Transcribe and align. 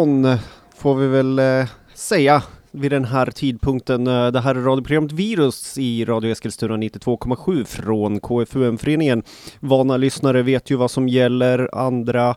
afton 0.00 0.38
får 0.76 0.94
vi 0.94 1.06
väl 1.06 1.38
eh, 1.38 1.66
säga 1.94 2.42
vid 2.70 2.90
den 2.90 3.04
här 3.04 3.26
tidpunkten. 3.26 4.06
Eh, 4.06 4.26
det 4.26 4.40
här 4.40 4.54
är 4.54 4.60
radioprogrammet 4.60 5.12
Virus 5.12 5.78
i 5.78 6.04
Radio 6.04 6.30
Eskilstuna 6.30 6.76
92,7 6.76 7.64
från 7.64 8.20
KFUM-föreningen. 8.20 9.22
Vana 9.60 9.96
lyssnare 9.96 10.42
vet 10.42 10.70
ju 10.70 10.76
vad 10.76 10.90
som 10.90 11.08
gäller, 11.08 11.74
andra 11.74 12.34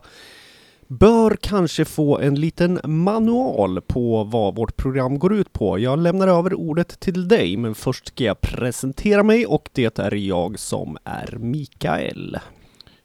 bör 0.86 1.36
kanske 1.40 1.84
få 1.84 2.18
en 2.18 2.34
liten 2.34 2.80
manual 2.84 3.80
på 3.80 4.24
vad 4.24 4.56
vårt 4.56 4.76
program 4.76 5.18
går 5.18 5.34
ut 5.34 5.52
på. 5.52 5.78
Jag 5.78 5.98
lämnar 5.98 6.28
över 6.28 6.54
ordet 6.54 7.00
till 7.00 7.28
dig, 7.28 7.56
men 7.56 7.74
först 7.74 8.08
ska 8.08 8.24
jag 8.24 8.40
presentera 8.40 9.22
mig 9.22 9.46
och 9.46 9.68
det 9.72 9.98
är 9.98 10.14
jag 10.14 10.58
som 10.58 10.98
är 11.04 11.36
Mikael. 11.38 12.38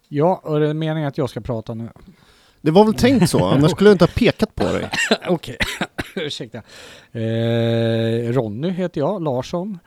Ja, 0.08 0.42
och 0.44 0.60
det 0.60 0.70
är 0.70 0.74
meningen 0.74 1.08
att 1.08 1.18
jag 1.18 1.30
ska 1.30 1.42
prata 1.42 1.74
nu. 1.74 1.90
Det 2.62 2.72
var 2.72 2.86
väl 2.86 2.94
tänkt 2.94 3.30
så, 3.30 3.46
annars 3.46 3.72
skulle 3.72 3.90
jag 3.90 3.96
inte 3.96 4.06
ha 4.06 4.12
pekat 4.16 4.56
på 4.56 4.64
dig. 4.64 4.90
Okej, 5.28 5.58
ursäkta. 6.16 6.58
Eh, 7.12 8.34
Ronny 8.34 8.70
heter 8.70 9.02
jag, 9.02 9.22
Larsson. 9.24 9.80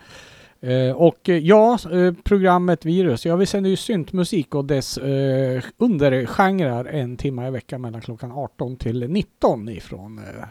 Eh, 0.61 0.97
och 0.97 1.29
eh, 1.29 1.39
ja, 1.39 1.79
eh, 1.93 2.13
programmet 2.25 2.85
Virus. 2.85 3.27
Ja, 3.27 3.37
vi 3.37 3.47
sänder 3.47 3.71
ju 3.71 3.77
syntmusik 3.77 4.55
och 4.55 4.65
dess 4.65 4.99
eh, 4.99 5.63
undergenrer 5.79 6.85
en 6.85 7.17
timme 7.17 7.49
i 7.49 7.51
veckan 7.51 7.81
mellan 7.81 8.01
klockan 8.01 8.33
18 8.33 8.77
till 8.77 9.11
19 9.11 9.69
ifrån 9.69 10.19
eh, 10.19 10.45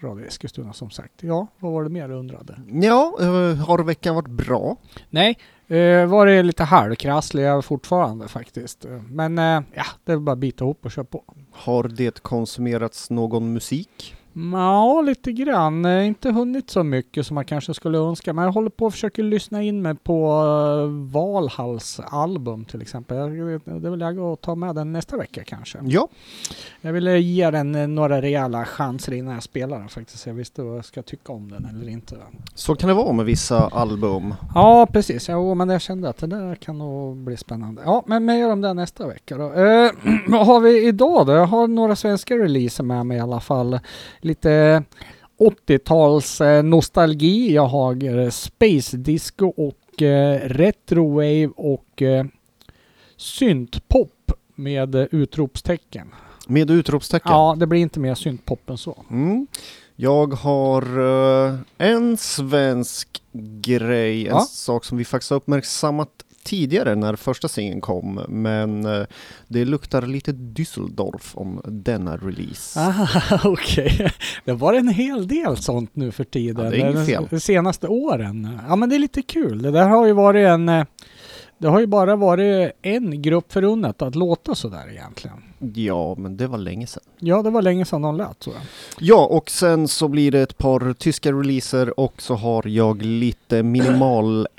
Radio 0.00 0.26
Eskilstuna 0.26 0.72
som 0.72 0.90
sagt. 0.90 1.12
Ja, 1.20 1.46
vad 1.58 1.72
var 1.72 1.84
det 1.84 1.90
mer 1.90 2.08
du 2.08 2.14
undrade? 2.14 2.60
Ja, 2.66 3.16
eh, 3.20 3.56
har 3.56 3.78
veckan 3.84 4.14
varit 4.14 4.28
bra? 4.28 4.76
Nej, 5.10 5.38
eh, 5.66 6.06
var 6.06 6.26
det 6.26 6.42
lite 6.42 6.64
halvkrassliga 6.64 7.62
fortfarande 7.62 8.28
faktiskt. 8.28 8.86
Men 9.10 9.38
eh, 9.38 9.62
ja, 9.74 9.84
det 10.04 10.12
är 10.12 10.16
bara 10.16 10.32
att 10.32 10.38
bita 10.38 10.64
ihop 10.64 10.84
och 10.84 10.90
köra 10.90 11.04
på. 11.04 11.24
Har 11.52 11.88
det 11.88 12.22
konsumerats 12.22 13.10
någon 13.10 13.52
musik? 13.52 14.14
Ja, 14.52 15.00
lite 15.00 15.32
grann. 15.32 15.84
Eh, 15.84 16.06
Inte 16.06 16.30
hunnit 16.30 16.70
så 16.70 16.82
mycket 16.82 17.26
som 17.26 17.34
man 17.34 17.44
kanske 17.44 17.74
skulle 17.74 17.98
önska, 17.98 18.32
men 18.32 18.44
jag 18.44 18.52
håller 18.52 18.70
på 18.70 18.86
och 18.86 18.92
försöker 18.92 19.22
lyssna 19.22 19.62
in 19.62 19.82
mig 19.82 19.94
på 19.94 20.32
uh, 20.32 21.12
Valhalls 21.12 22.00
album 22.10 22.64
till 22.64 22.82
exempel. 22.82 23.16
Det 23.82 23.90
vill 23.90 24.00
jag 24.00 24.16
gå 24.16 24.32
och 24.32 24.40
ta 24.40 24.54
med 24.54 24.74
den 24.74 24.92
nästa 24.92 25.16
vecka 25.16 25.44
kanske. 25.44 25.78
Ja, 25.82 26.08
Jag 26.80 26.92
ville 26.92 27.18
ge 27.18 27.50
den 27.50 27.74
eh, 27.74 27.86
några 27.88 28.22
rejäla 28.22 28.64
chanser 28.64 29.12
innan 29.12 29.34
jag 29.34 29.42
spelar 29.42 29.78
den 29.78 29.88
faktiskt. 29.88 30.26
Jag 30.26 30.34
visste 30.34 30.62
vad 30.62 30.76
jag 30.76 30.84
ska 30.84 31.02
tycka 31.02 31.32
om 31.32 31.50
den 31.50 31.64
eller 31.64 31.88
inte. 31.88 32.16
så 32.54 32.74
kan 32.74 32.88
det 32.88 32.94
vara 32.94 33.12
med 33.12 33.24
vissa 33.26 33.68
album. 33.68 34.34
Ja, 34.54 34.86
precis. 34.92 35.28
Jo, 35.28 35.54
men 35.54 35.68
jag 35.68 35.80
kände 35.80 36.08
att 36.08 36.16
det 36.18 36.26
där 36.26 36.54
kan 36.54 36.78
nog 36.78 37.16
bli 37.16 37.36
spännande. 37.36 37.82
Ja, 37.84 38.02
men 38.06 38.24
mer 38.24 38.52
om 38.52 38.60
det 38.60 38.74
nästa 38.74 39.06
vecka 39.06 39.36
då. 39.36 39.52
Eh, 39.52 39.90
vad 40.28 40.46
har 40.46 40.60
vi 40.60 40.86
idag 40.88 41.26
då? 41.26 41.32
Jag 41.32 41.46
har 41.46 41.68
några 41.68 41.96
svenska 41.96 42.34
releaser 42.38 42.84
med 42.84 43.06
mig 43.06 43.16
i 43.16 43.20
alla 43.20 43.40
fall. 43.40 43.78
Lite 44.28 44.82
80-tals 45.66 46.40
eh, 46.40 46.62
nostalgi. 46.62 47.54
Jag 47.54 47.66
har 47.66 48.18
eh, 48.18 48.30
Space 48.30 48.96
Disco 48.96 49.46
och 49.46 50.02
eh, 50.02 50.40
Retrowave 50.48 51.46
och 51.56 52.02
eh, 52.02 52.24
syntpop 53.16 54.32
med 54.54 54.94
utropstecken. 55.10 56.08
Med 56.48 56.70
utropstecken. 56.70 57.32
Ja, 57.32 57.56
det 57.58 57.66
blir 57.66 57.80
inte 57.80 58.00
mer 58.00 58.14
syntpop 58.14 58.70
än 58.70 58.78
så. 58.78 59.04
Mm. 59.10 59.46
Jag 59.96 60.34
har 60.34 60.84
en 61.78 62.16
svensk 62.16 63.22
grej, 63.60 64.20
en 64.28 64.34
Ja. 64.34 64.40
sak 64.40 64.84
som 64.84 64.98
vi 64.98 65.04
faktiskt 65.04 65.30
har 65.30 65.36
uppmärksammat 65.36 66.08
tidigare 66.48 66.94
när 66.94 67.16
första 67.16 67.48
singeln 67.48 67.80
kom, 67.80 68.20
men 68.28 68.86
eh, 68.86 69.06
det 69.48 69.64
luktar 69.64 70.02
lite 70.02 70.32
Düsseldorf 70.32 71.30
om 71.34 71.60
denna 71.64 72.16
release. 72.16 72.80
Ah, 72.80 73.08
Okej, 73.44 74.10
det 74.44 74.52
var 74.52 74.74
en 74.74 74.88
hel 74.88 75.28
del 75.28 75.56
sånt 75.56 75.90
nu 75.96 76.10
för 76.12 76.24
tiden. 76.24 76.64
Ja, 76.64 76.70
det 76.70 76.76
är 76.82 76.90
inget 76.90 77.06
fel. 77.06 77.26
De 77.30 77.40
senaste 77.40 77.88
åren. 77.88 78.58
Ja 78.68 78.76
men 78.76 78.88
det 78.88 78.94
är 78.96 78.98
lite 79.00 79.22
kul. 79.22 79.62
Det 79.62 79.70
där 79.70 79.88
har 79.88 80.06
ju 80.06 80.12
varit 80.12 80.46
en... 80.46 80.68
eh, 80.68 80.84
Det 81.60 81.68
har 81.68 81.80
ju 81.80 81.86
bara 81.86 82.16
varit 82.16 82.72
en 82.82 83.22
grupp 83.22 83.52
förunnat 83.52 84.02
att 84.02 84.14
låta 84.14 84.54
sådär 84.54 84.90
egentligen. 84.90 85.36
Ja, 85.74 86.14
men 86.18 86.36
det 86.36 86.46
var 86.46 86.58
länge 86.58 86.86
sedan. 86.86 87.02
Ja, 87.18 87.42
det 87.42 87.50
var 87.50 87.62
länge 87.62 87.84
sedan 87.84 88.02
de 88.02 88.16
lät 88.16 88.42
så. 88.42 88.50
Ja, 89.00 89.26
och 89.26 89.50
sen 89.50 89.88
så 89.88 90.08
blir 90.08 90.30
det 90.30 90.40
ett 90.40 90.58
par 90.58 90.92
tyska 90.94 91.32
releaser 91.32 92.00
och 92.00 92.22
så 92.22 92.34
har 92.34 92.68
jag 92.68 93.02
lite 93.02 93.62
minimal 93.62 94.46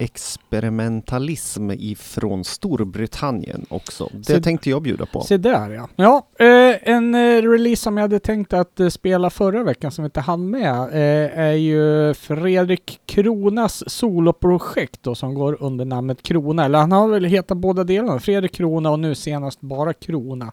experimentalism 0.49 1.71
ifrån 1.71 2.43
Storbritannien 2.43 3.65
också. 3.69 4.09
Det 4.13 4.33
Så- 4.33 4.41
tänkte 4.41 4.69
jag 4.69 4.81
bjuda 4.81 5.05
på. 5.05 5.21
Se 5.21 5.37
där 5.37 5.69
ja. 5.69 5.87
Ja, 5.95 6.27
eh, 6.45 6.89
en 6.93 7.15
eh, 7.15 7.41
release 7.41 7.81
som 7.83 7.97
jag 7.97 8.01
hade 8.01 8.19
tänkt 8.19 8.53
att 8.53 8.79
eh, 8.79 8.87
spela 8.89 9.29
förra 9.29 9.63
veckan 9.63 9.91
som 9.91 10.03
vi 10.03 10.05
inte 10.07 10.19
hann 10.21 10.49
med 10.49 10.73
eh, 10.73 11.39
är 11.39 11.51
ju 11.53 12.13
Fredrik 12.13 12.99
Kronas 13.05 13.89
soloprojekt 13.89 15.03
då 15.03 15.15
som 15.15 15.33
går 15.33 15.57
under 15.63 15.85
namnet 15.85 16.21
Krona. 16.23 16.65
Eller 16.65 16.79
han 16.79 16.91
har 16.91 17.07
väl 17.07 17.25
hetat 17.25 17.57
båda 17.57 17.83
delarna. 17.83 18.19
Fredrik 18.19 18.51
Krona 18.53 18.91
och 18.91 18.99
nu 18.99 19.15
senast 19.15 19.61
bara 19.61 19.93
Krona. 19.93 20.51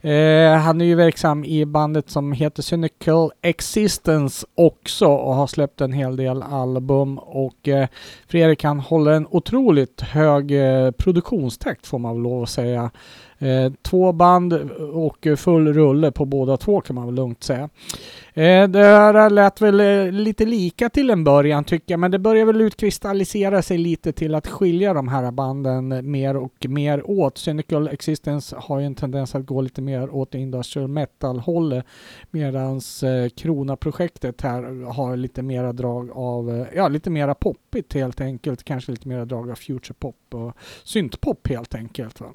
Eh, 0.00 0.52
han 0.58 0.80
är 0.80 0.84
ju 0.84 0.94
verksam 0.94 1.44
i 1.44 1.64
bandet 1.66 2.10
som 2.10 2.32
heter 2.32 2.62
Cynical 2.62 3.30
Existence 3.42 4.46
också 4.54 5.06
och 5.06 5.34
har 5.34 5.46
släppt 5.46 5.80
en 5.80 5.92
hel 5.92 6.16
del 6.16 6.42
album 6.42 7.18
och 7.18 7.68
eh, 7.68 7.88
Fredrik 8.28 8.64
han 8.64 8.80
håller 8.80 9.21
en 9.22 9.28
otroligt 9.30 10.00
hög 10.00 10.50
eh, 10.50 10.90
produktionstakt 10.90 11.86
får 11.86 11.98
man 11.98 12.14
väl 12.14 12.22
lov 12.22 12.42
att 12.42 12.48
säga. 12.48 12.90
Eh, 13.38 13.72
två 13.82 14.12
band 14.12 14.52
och 14.92 15.26
full 15.36 15.72
rulle 15.72 16.10
på 16.10 16.24
båda 16.24 16.56
två 16.56 16.80
kan 16.80 16.96
man 16.96 17.06
väl 17.06 17.14
lugnt 17.14 17.42
säga. 17.42 17.68
Eh, 18.34 18.68
det 18.68 18.84
här 18.84 19.30
lät 19.30 19.60
väl 19.60 19.80
eh, 19.80 20.12
lite 20.12 20.44
lika 20.44 20.88
till 20.88 21.10
en 21.10 21.24
början 21.24 21.64
tycker 21.64 21.92
jag, 21.92 22.00
men 22.00 22.10
det 22.10 22.18
börjar 22.18 22.46
väl 22.46 22.60
utkristallisera 22.60 23.62
sig 23.62 23.78
lite 23.78 24.12
till 24.12 24.34
att 24.34 24.46
skilja 24.46 24.94
de 24.94 25.08
här 25.08 25.30
banden 25.30 26.10
mer 26.10 26.36
och 26.36 26.66
mer 26.68 27.10
åt. 27.10 27.38
Cynical 27.38 27.88
Existence 27.88 28.56
har 28.58 28.78
ju 28.78 28.86
en 28.86 28.94
tendens 28.94 29.34
att 29.34 29.46
gå 29.46 29.60
lite 29.60 29.82
mer 29.82 30.14
åt 30.14 30.34
industrial 30.34 30.88
metal-hållet 30.88 31.84
medans 32.30 33.02
eh, 33.02 33.28
Krona-projektet 33.28 34.42
här 34.42 34.92
har 34.92 35.16
lite 35.16 35.42
mera 35.42 35.72
drag 35.72 36.10
av, 36.10 36.66
ja 36.74 36.88
lite 36.88 37.10
mera 37.10 37.34
poppigt 37.34 37.94
helt 37.94 38.20
enkelt, 38.20 38.64
kanske 38.64 38.92
lite 38.92 39.08
mera 39.08 39.24
drag 39.24 39.50
av 39.50 39.54
future 39.54 39.94
pop 39.98 40.16
och 40.30 40.52
syntpop 40.84 41.48
helt 41.48 41.74
enkelt. 41.74 42.20
Va? 42.20 42.26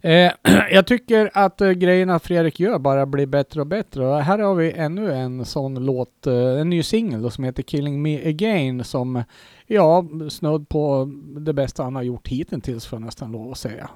Eh, 0.00 0.32
jag 0.70 0.86
tycker 0.86 1.30
att 1.34 1.60
eh, 1.60 1.70
grejerna 1.70 2.18
Fredrik 2.18 2.60
gör 2.60 2.78
bara 2.78 3.06
blir 3.06 3.26
bättre 3.26 3.60
och 3.60 3.66
bättre. 3.66 4.06
Och 4.06 4.20
här 4.20 4.38
har 4.38 4.54
vi 4.54 4.72
ännu 4.72 5.12
en 5.12 5.44
sån 5.44 5.74
låt, 5.86 6.26
eh, 6.26 6.60
en 6.60 6.70
ny 6.70 6.82
singel 6.82 7.22
då 7.22 7.30
som 7.30 7.44
heter 7.44 7.62
Killing 7.62 8.02
Me 8.02 8.28
Again 8.28 8.84
som, 8.84 9.22
ja, 9.66 10.04
snudd 10.28 10.68
på 10.68 11.10
det 11.40 11.52
bästa 11.52 11.82
han 11.82 11.96
har 11.96 12.02
gjort 12.02 12.28
hittills 12.28 12.86
får 12.86 12.98
jag 12.98 13.06
nästan 13.06 13.32
lov 13.32 13.50
att 13.50 13.58
säga. 13.58 13.90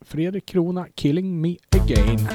Fredrik 0.00 0.46
Krona, 0.46 0.86
Killing 0.94 1.40
Me 1.40 1.56
Again. 1.70 2.28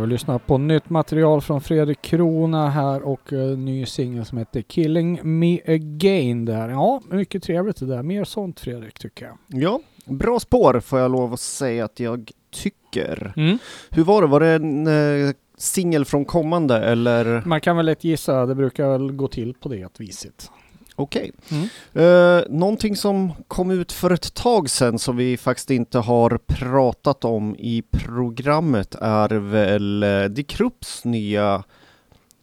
Vi 0.00 0.06
lyssnar 0.06 0.38
på 0.38 0.58
nytt 0.58 0.90
material 0.90 1.40
från 1.40 1.60
Fredrik 1.60 2.02
Krona 2.02 2.70
här 2.70 3.02
och 3.02 3.32
uh, 3.32 3.58
ny 3.58 3.86
singel 3.86 4.24
som 4.24 4.38
heter 4.38 4.62
Killing 4.62 5.20
Me 5.22 5.60
Again 5.66 6.44
där. 6.44 6.68
Ja, 6.68 7.02
mycket 7.10 7.42
trevligt 7.42 7.76
det 7.76 7.86
där. 7.86 8.02
Mer 8.02 8.24
sånt 8.24 8.60
Fredrik 8.60 8.98
tycker 8.98 9.24
jag. 9.24 9.62
Ja, 9.62 9.80
bra 10.04 10.40
spår 10.40 10.80
får 10.80 10.98
jag 10.98 11.10
lov 11.10 11.32
att 11.32 11.40
säga 11.40 11.84
att 11.84 12.00
jag 12.00 12.30
tycker. 12.50 13.32
Mm. 13.36 13.58
Hur 13.90 14.04
var 14.04 14.22
det? 14.22 14.28
Var 14.28 14.40
det 14.40 14.48
en 14.48 14.86
eh, 14.86 15.34
singel 15.56 16.04
från 16.04 16.24
kommande 16.24 16.76
eller? 16.76 17.42
Man 17.46 17.60
kan 17.60 17.76
väl 17.76 17.86
lätt 17.86 18.04
gissa, 18.04 18.46
det 18.46 18.54
brukar 18.54 18.88
väl 18.88 19.12
gå 19.12 19.28
till 19.28 19.54
på 19.54 19.68
det 19.68 20.00
viset. 20.00 20.50
Okej. 20.98 21.32
Mm. 21.48 21.68
Eh, 21.94 22.44
någonting 22.48 22.96
som 22.96 23.32
kom 23.48 23.70
ut 23.70 23.92
för 23.92 24.10
ett 24.10 24.34
tag 24.34 24.70
sedan 24.70 24.98
som 24.98 25.16
vi 25.16 25.36
faktiskt 25.36 25.70
inte 25.70 25.98
har 25.98 26.38
pratat 26.46 27.24
om 27.24 27.56
i 27.58 27.82
programmet 27.90 28.94
är 28.94 29.28
väl 29.28 30.02
eh, 30.02 30.24
Die 30.24 30.42
Krupps 30.42 31.04
nya 31.04 31.64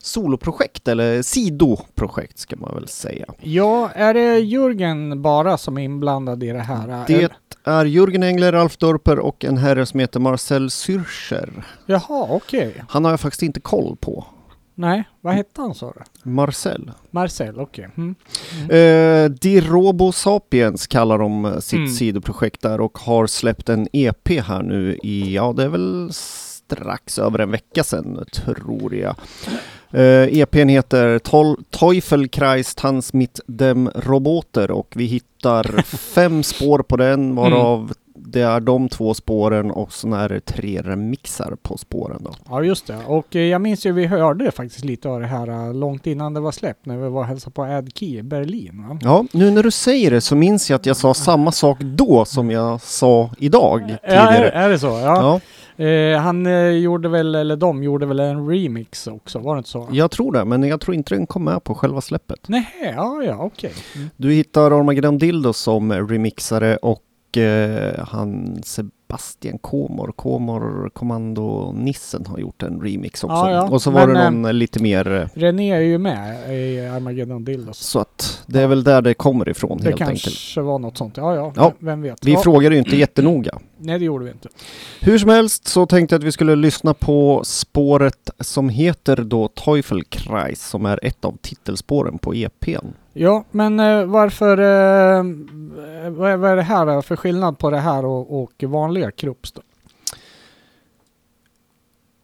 soloprojekt 0.06 0.88
eller 0.88 1.22
sidoprojekt 1.22 2.38
ska 2.38 2.56
man 2.56 2.76
väl 2.76 2.88
säga. 2.88 3.26
Ja, 3.42 3.90
är 3.96 4.14
det 4.14 4.40
Jörgen 4.40 5.22
bara 5.22 5.58
som 5.58 5.78
är 5.78 5.82
inblandad 5.82 6.44
i 6.44 6.48
det 6.48 6.62
här? 6.62 7.04
Det 7.08 7.32
är 7.64 7.86
Jürgen 7.86 8.24
Engler, 8.26 8.54
Alf 8.54 8.78
Dorper 8.78 9.20
och 9.20 9.46
en 9.46 9.58
herre 9.58 9.86
som 9.86 10.00
heter 10.00 10.20
Marcel 10.20 10.70
Sürscher. 10.70 11.64
Jaha, 11.86 12.28
okej. 12.30 12.84
Han 12.90 13.04
har 13.04 13.12
jag 13.12 13.20
faktiskt 13.20 13.44
inte 13.44 13.60
koll 13.60 13.98
på. 14.00 14.26
Nej, 14.78 15.04
vad 15.22 15.34
hette 15.34 15.62
han 15.62 15.74
sa 15.76 15.94
du? 15.96 16.30
Marcel. 16.32 16.92
Marcel, 17.12 17.60
okej. 17.60 17.90
Mm. 17.98 18.16
Eh, 18.62 19.32
Die 19.32 19.62
Robo 19.62 20.12
Sapiens 20.12 20.88
kallar 20.88 21.18
de 21.18 21.46
eh, 21.46 21.60
sitt 21.60 21.78
Mm. 21.78 21.90
sidoprojekt 21.90 22.62
där 22.62 22.82
och 22.82 22.98
har 22.98 23.28
släppt 23.28 23.70
en 23.70 23.88
EP 23.94 24.30
här 24.40 24.64
nu 24.64 24.98
i, 25.04 25.34
ja 25.34 25.54
det 25.58 25.64
är 25.64 25.68
väl 25.70 26.10
strax 26.14 27.20
över 27.20 27.40
en 27.40 27.52
vecka 27.52 27.84
sedan 27.84 28.26
tror 28.34 28.96
jag. 28.96 29.16
Eh, 29.92 30.40
EPn 30.40 30.68
heter 30.70 31.20
Tol- 31.20 31.64
Teufelkreis 31.70 32.76
Tanz 32.76 33.14
mit 33.14 33.40
dem 33.48 33.92
Roboter 33.96 34.72
och 34.72 34.94
vi 34.96 35.06
hittar 35.06 35.82
fem 35.98 36.44
spår 36.44 36.80
på 36.80 36.98
den 36.98 37.36
varav 37.36 37.94
det 38.36 38.42
är 38.42 38.60
de 38.60 38.90
två 38.90 39.14
spåren 39.14 39.72
och 39.72 39.94
så 39.94 40.14
är 40.14 40.30
det 40.30 40.40
tre 40.40 40.82
remixar 40.82 41.58
på 41.62 41.78
spåren 41.78 42.22
då. 42.24 42.32
Ja, 42.50 42.64
just 42.64 42.88
det. 42.88 42.98
Och 43.08 43.36
eh, 43.36 43.42
jag 43.42 43.62
minns 43.62 43.86
ju 43.86 43.92
vi 43.92 44.06
hörde 44.06 44.52
faktiskt 44.52 44.86
lite 44.86 45.10
av 45.10 45.20
det 45.20 45.28
här 45.28 45.48
eh, 45.48 45.74
långt 45.74 46.08
innan 46.08 46.34
det 46.34 46.40
var 46.40 46.52
släppt 46.52 46.86
när 46.86 46.98
vi 46.98 47.10
var 47.10 47.22
och 47.22 47.26
hälsade 47.28 47.54
på 47.54 47.64
Ad 47.64 47.88
Key 47.96 48.18
i 48.18 48.24
Berlin. 48.24 48.86
Va? 48.90 49.00
Ja, 49.02 49.26
nu 49.32 49.52
när 49.52 49.64
du 49.64 49.72
säger 49.72 50.12
det 50.12 50.22
så 50.22 50.36
minns 50.36 50.70
jag 50.70 50.76
att 50.76 50.86
jag 50.86 50.98
sa 50.98 51.14
samma 51.14 51.52
sak 51.52 51.78
då 51.80 52.26
som 52.26 52.52
jag 52.52 52.82
sa 52.82 53.30
idag 53.38 53.82
Ja, 53.90 53.98
är, 54.02 54.28
tidigare. 54.28 54.50
är 54.50 54.70
det 54.70 54.80
så? 54.80 54.88
Ja. 54.88 55.02
Ja, 55.22 55.40
Eh, 55.78 56.20
han 56.20 56.46
eh, 56.46 56.68
gjorde 56.70 57.10
väl, 57.10 57.36
eller 57.36 57.56
de 57.56 57.84
gjorde 57.84 58.06
väl 58.06 58.20
en 58.20 58.50
remix 58.50 59.08
också, 59.08 59.40
var 59.40 59.56
det 59.56 59.58
inte 59.58 59.70
så? 59.70 59.88
jag 59.92 60.12
tror 60.12 60.32
det, 60.32 60.46
men 60.46 60.64
jag 60.64 60.82
tror 60.82 60.96
inte 60.96 61.16
den 61.16 61.28
kom 61.28 61.44
med 61.44 61.64
på 61.64 61.76
själva 61.76 62.02
släppet. 62.02 62.40
Nej, 62.48 62.94
ja, 62.96 63.24
ja, 63.24 63.38
okej. 63.40 63.74
Mm. 63.96 64.10
Du 64.18 64.32
hittar 64.34 64.72
Armageddon 64.80 65.18
Dildo 65.18 65.54
som 65.54 65.94
remixare 65.94 66.78
och 66.78 67.00
eh, 67.38 68.06
han 68.08 68.60
Sebastian 68.64 69.58
Komor, 69.58 70.12
Komor 70.16 70.90
Kommando-nissen 70.94 72.26
har 72.28 72.38
gjort 72.40 72.64
en 72.64 72.82
remix 72.82 73.24
också. 73.24 73.36
Ja, 73.36 73.52
ja, 73.52 73.68
Och 73.70 73.82
så 73.82 73.92
var 73.92 74.08
men, 74.08 74.16
det 74.16 74.24
någon 74.30 74.46
eh, 74.46 74.54
lite 74.54 74.82
mer, 74.84 75.12
eh, 75.14 75.28
René 75.34 75.72
är 75.76 75.80
ju 75.80 75.98
med 75.98 76.54
i 76.56 76.80
Armageddon 76.88 77.44
Dildos. 77.44 77.78
så 77.78 78.00
att 78.00 78.44
det 78.48 78.62
är 78.62 78.68
väl 78.68 78.84
där 78.84 79.02
det 79.02 79.14
kommer 79.14 79.50
ifrån 79.50 79.78
Det 79.78 79.84
helt 79.84 79.98
kanske 79.98 80.30
enkelt. 80.30 80.68
var 80.68 80.80
något 80.80 80.98
sånt. 80.98 81.18
Ja, 81.18 81.54
ja, 81.56 81.74
vem 81.80 82.02
vet. 82.02 82.26
Vi 82.26 82.36
frågade 82.38 82.76
ju 82.76 82.80
inte 82.80 82.96
jättenoga. 82.98 83.60
Nej, 83.86 84.00
det 84.00 84.06
gjorde 84.06 84.26
vi 84.26 84.32
inte. 84.32 84.50
Hur 85.02 85.18
som 85.18 85.30
helst 85.30 85.68
så 85.68 85.86
tänkte 85.86 86.16
jag 86.16 86.20
att 86.20 86.26
vi 86.26 86.32
skulle 86.32 86.56
lyssna 86.56 86.94
på 86.94 87.42
spåret 87.46 88.30
som 88.40 88.70
heter 88.70 89.16
då 89.16 89.48
Teufelkreis 89.48 90.68
som 90.68 90.86
är 90.86 91.00
ett 91.04 91.26
av 91.26 91.38
titelspåren 91.42 92.18
på 92.18 92.34
EPn. 92.34 92.88
Ja, 93.14 93.44
men 93.52 93.80
eh, 93.80 94.06
varför... 94.06 94.58
Eh, 94.58 95.24
vad, 96.12 96.32
är, 96.32 96.38
vad 96.38 96.52
är 96.52 96.56
det 96.56 96.62
här 96.62 97.02
för 97.02 97.16
skillnad 97.16 97.58
på 97.58 97.70
det 97.70 97.80
här 97.80 98.06
och, 98.06 98.44
och 98.44 98.64
vanliga 98.64 99.12
Krups 99.12 99.52
då? 99.52 99.62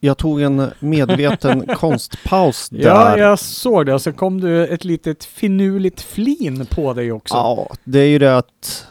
Jag 0.03 0.18
tog 0.18 0.41
en 0.41 0.72
medveten 0.80 1.68
konstpaus 1.75 2.70
där. 2.70 2.80
Ja, 2.80 3.18
jag 3.18 3.39
såg 3.39 3.86
det. 3.86 3.94
Och 3.94 4.01
så 4.01 4.13
kom 4.13 4.41
du 4.41 4.68
ett 4.68 4.84
litet 4.84 5.24
finurligt 5.24 6.01
flin 6.01 6.65
på 6.65 6.94
dig 6.94 7.12
också. 7.12 7.36
Ja, 7.36 7.70
det 7.84 8.00
är 8.00 8.08
ju 8.08 8.20
det 8.20 8.38
att 8.38 8.88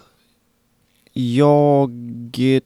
jag 1.12 1.90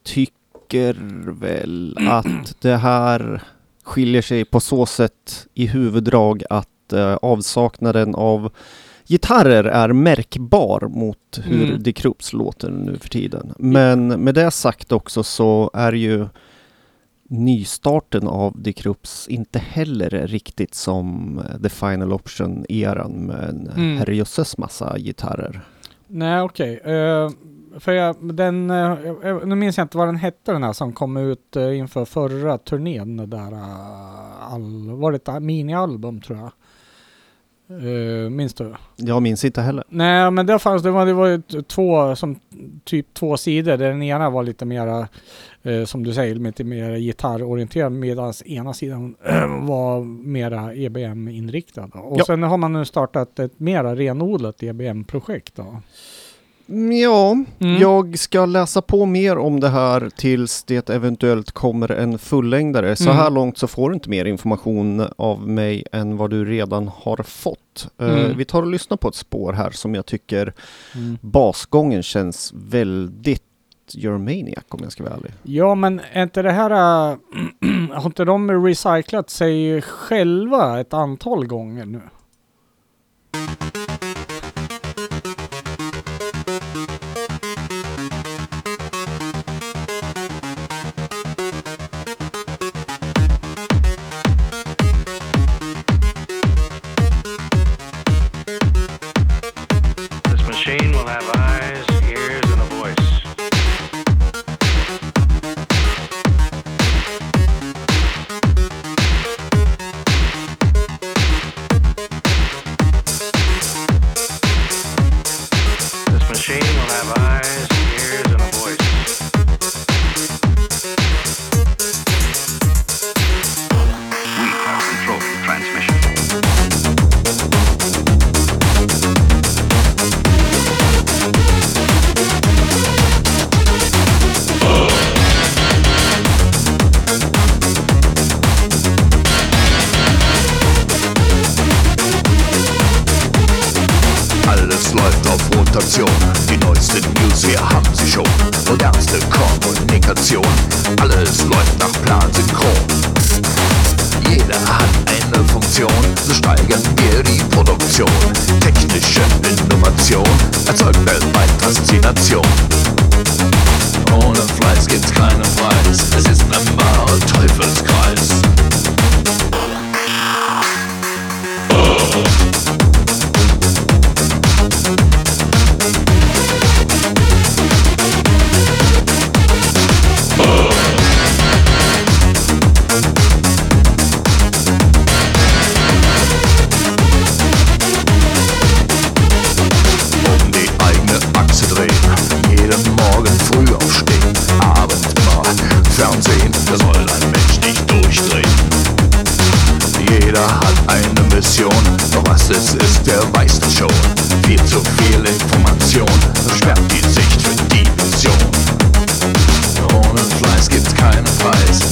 tycker 0.03 0.97
väl 1.33 1.97
att 2.11 2.57
det 2.61 2.77
här 2.77 3.43
skiljer 3.85 4.23
sig 4.23 4.45
på 4.45 4.61
så 4.61 4.87
sätt 4.87 5.47
i 5.55 5.67
huvuddrag 5.67 6.43
att 6.51 6.93
eh, 6.93 7.15
avsaknaden 7.15 8.15
av 8.15 8.53
gitarrer 9.07 9.65
är 9.65 9.93
märkbar 9.93 10.89
mot 10.89 11.41
hur 11.45 11.69
Mm. 11.71 11.83
Krups 11.93 12.33
låter 12.33 12.71
nu 12.71 12.97
för 12.97 13.09
tiden. 13.09 13.55
Men 13.59 14.07
med 14.09 14.35
det 14.35 14.51
sagt 14.51 14.93
också 14.93 15.23
så 15.23 15.71
är 15.75 15.93
ju 15.93 16.27
nystarten 17.29 18.29
av 18.29 18.63
The 18.63 18.73
Krups 18.73 19.29
inte 19.29 19.59
heller 19.59 20.11
riktigt 20.27 20.75
som 20.75 21.39
eh, 21.39 21.63
The 21.63 21.69
Final 21.69 22.13
Option-eran 22.13 23.27
med 23.27 23.49
en 23.49 23.71
Mm. 23.77 23.97
herrejösses 23.99 24.59
massa 24.59 24.99
gitarrer. 24.99 25.61
Nej, 26.07 26.41
okej. 26.41 26.81
Eh, 26.85 27.31
för 27.79 27.93
jag, 27.93 28.35
den, 28.35 28.71
eh, 28.71 28.97
nu 29.45 29.55
minns 29.55 29.77
jag 29.77 29.85
inte 29.85 29.99
vad 29.99 30.09
den 30.09 30.17
hette 30.17 30.53
den 30.53 30.63
här 30.63 30.73
som 30.73 30.93
kom 30.93 31.17
ut 31.17 31.57
eh, 31.57 31.79
inför 31.79 32.05
förra 32.05 32.59
turnén. 32.59 33.17
det 33.17 33.27
Där, 33.27 33.53
eh, 33.53 34.53
all, 34.55 34.91
var 34.91 35.13
det 35.13 35.29
ett 35.29 35.43
minialbum 35.43 36.21
tror 36.21 36.39
jag? 36.39 36.51
Uh, 37.71 38.31
minns 38.31 38.55
du? 38.55 38.75
Jag 38.97 39.23
minns 39.23 39.45
inte 39.45 39.61
heller. 39.61 39.85
Nej, 39.89 40.31
men 40.31 40.47
där 40.47 40.59
fanns 40.59 40.83
det, 40.83 40.91
var, 40.91 41.07
det 41.07 41.13
var 41.13 41.27
ju 41.27 41.43
två, 41.63 42.17
som 42.17 42.41
typ 42.85 43.15
två 43.15 43.37
sidor. 43.37 43.77
där 43.77 43.89
Den 43.89 44.03
ena 44.03 44.31
var 44.31 44.43
lite 44.43 44.65
mera, 44.65 45.09
eh, 45.63 45.85
som 45.85 46.05
du 46.05 46.13
säger, 46.13 46.35
lite 46.35 46.65
mer 46.65 46.97
gitarrorienterad 46.97 47.93
medan 47.93 48.33
ena 48.45 48.75
sidan 48.75 49.17
var 49.61 50.05
mera 50.05 50.75
EBM-inriktad. 50.75 51.91
Och 51.95 52.21
Ja. 52.21 52.25
sen 52.25 52.43
har 52.43 52.59
man 52.59 52.73
nu 52.73 52.85
startat 52.85 53.39
ett 53.39 53.61
mera 53.61 53.97
renodlat 53.97 54.63
EBM-projekt. 54.63 55.55
Då. 55.57 55.81
Ja, 57.03 57.33
Mm. 57.59 57.81
jag 57.81 58.19
ska 58.19 58.47
läsa 58.47 58.83
på 58.83 59.07
mer 59.07 59.39
om 59.39 59.61
det 59.61 59.69
här 59.69 60.11
tills 60.17 60.63
det 60.65 60.91
eventuellt 60.91 61.51
kommer 61.53 61.91
en 61.93 62.19
fullängdare. 62.19 62.97
Så 62.97 63.05
Mm. 63.05 63.17
här 63.17 63.31
långt 63.31 63.59
så 63.59 63.67
får 63.67 63.91
du 63.91 63.95
inte 63.95 64.11
mer 64.11 64.25
information 64.25 65.07
av 65.17 65.49
mig 65.49 65.85
än 65.93 66.17
vad 66.17 66.31
du 66.31 66.45
redan 66.45 66.89
har 66.97 67.17
fått. 67.23 67.89
Eh, 68.01 68.09
Mm. 68.25 68.37
vi 68.39 68.45
tar 68.45 68.63
och 68.63 68.71
lyssnar 68.71 68.97
på 68.97 69.09
ett 69.09 69.15
spår 69.15 69.53
här 69.53 69.71
som 69.71 69.95
jag 69.95 70.07
tycker 70.07 70.53
Mm. 70.95 71.19
basgången 71.21 72.03
känns 72.03 72.53
väldigt 72.57 73.43
Germaniac 73.91 74.65
om 74.69 74.81
jag 74.83 74.93
ska 74.93 75.03
vara 75.05 75.15
ärlig. 75.15 75.33
Ja, 75.43 75.75
men 75.75 76.01
är 76.13 76.23
inte 76.23 76.43
det 76.43 76.53
här... 76.53 76.71
äh, 77.11 77.17
har 77.93 78.07
inte 78.07 78.25
de 78.25 78.67
recyclat 78.67 79.31
sig 79.31 79.83
själva 79.83 80.81
ett 80.81 80.95
antal 80.95 81.47
gånger 81.47 81.85
nu? 81.85 82.01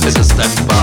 It's 0.05 0.19
a 0.19 0.25
step 0.25 0.69
by. 0.69 0.82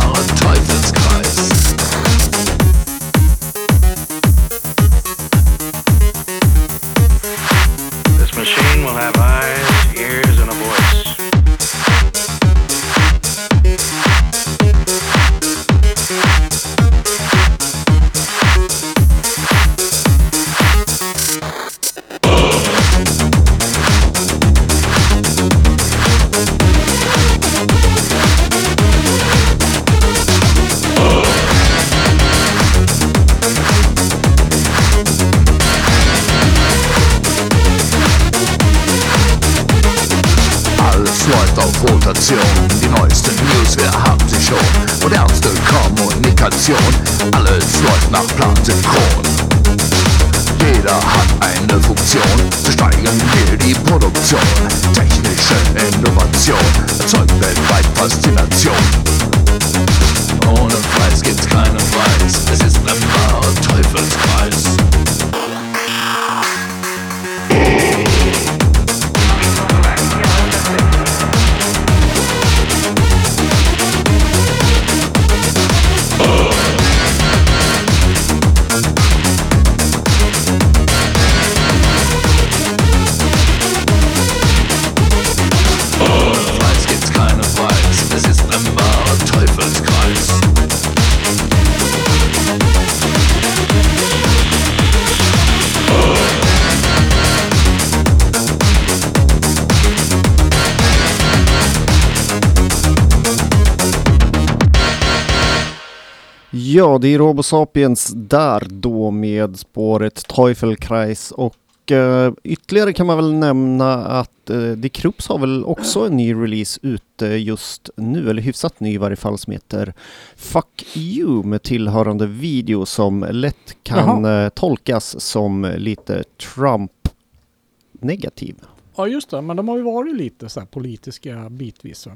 Ja, 106.90 106.98
det 106.98 107.14
är 107.14 107.18
Robosapiens 107.18 108.14
där 108.16 108.68
då 108.70 109.12
med 109.12 109.60
spåret 109.60 110.28
Teufelkreis 110.28 111.32
och 111.32 111.92
eh, 111.92 112.34
ytterligare 112.44 112.94
kan 112.94 113.08
man 113.08 113.18
väl 113.18 113.34
nämna 113.34 113.94
att 113.94 114.50
eh, 114.50 114.58
Die 114.58 114.90
Krups 114.90 115.28
har 115.28 115.40
väl 115.40 115.66
också 115.66 116.06
en 116.06 116.18
ny 116.18 116.34
release 116.34 116.80
ute 116.84 117.26
just 117.26 117.90
nu, 117.96 118.30
eller 118.30 118.42
hyfsat 118.42 118.80
ny 118.80 118.94
i 118.94 118.98
varje 118.98 119.16
fall, 119.16 119.38
som 119.38 119.54
heter 119.54 119.94
Fuck 120.36 120.98
You 120.98 121.44
med 121.44 121.64
tillhörande 121.64 122.28
video 122.28 122.86
som 122.86 123.26
lätt 123.32 123.78
kan 123.84 124.26
eh, 124.26 124.50
tolkas 124.50 125.22
som 125.22 125.74
lite 125.78 126.24
Trump-negativ. 126.56 128.56
Ja 128.96 129.08
just 129.08 129.30
det, 129.30 129.42
men 129.42 129.58
de 129.58 129.68
har 129.68 129.78
ju 129.78 129.84
varit 129.84 130.16
lite 130.16 130.50
så 130.50 130.60
här 130.60 130.68
politiska 130.68 131.50
bitvis. 131.50 132.08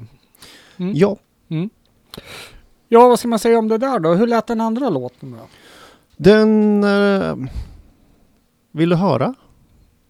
Mm. 0.76 0.92
Ja, 0.94 1.16
Ja, 2.94 3.08
vad 3.08 3.18
ska 3.18 3.28
man 3.28 3.38
säga 3.38 3.58
om 3.58 3.68
det 3.68 3.78
där 3.78 3.98
då? 3.98 4.14
Hur 4.14 4.26
lät 4.26 4.46
den 4.46 4.60
andra 4.60 4.88
låten 4.90 5.30
då? 5.30 5.46
den... 6.16 6.84
Eh, 6.84 7.36
vill 8.72 8.88
du 8.88 8.96
höra? 8.96 9.34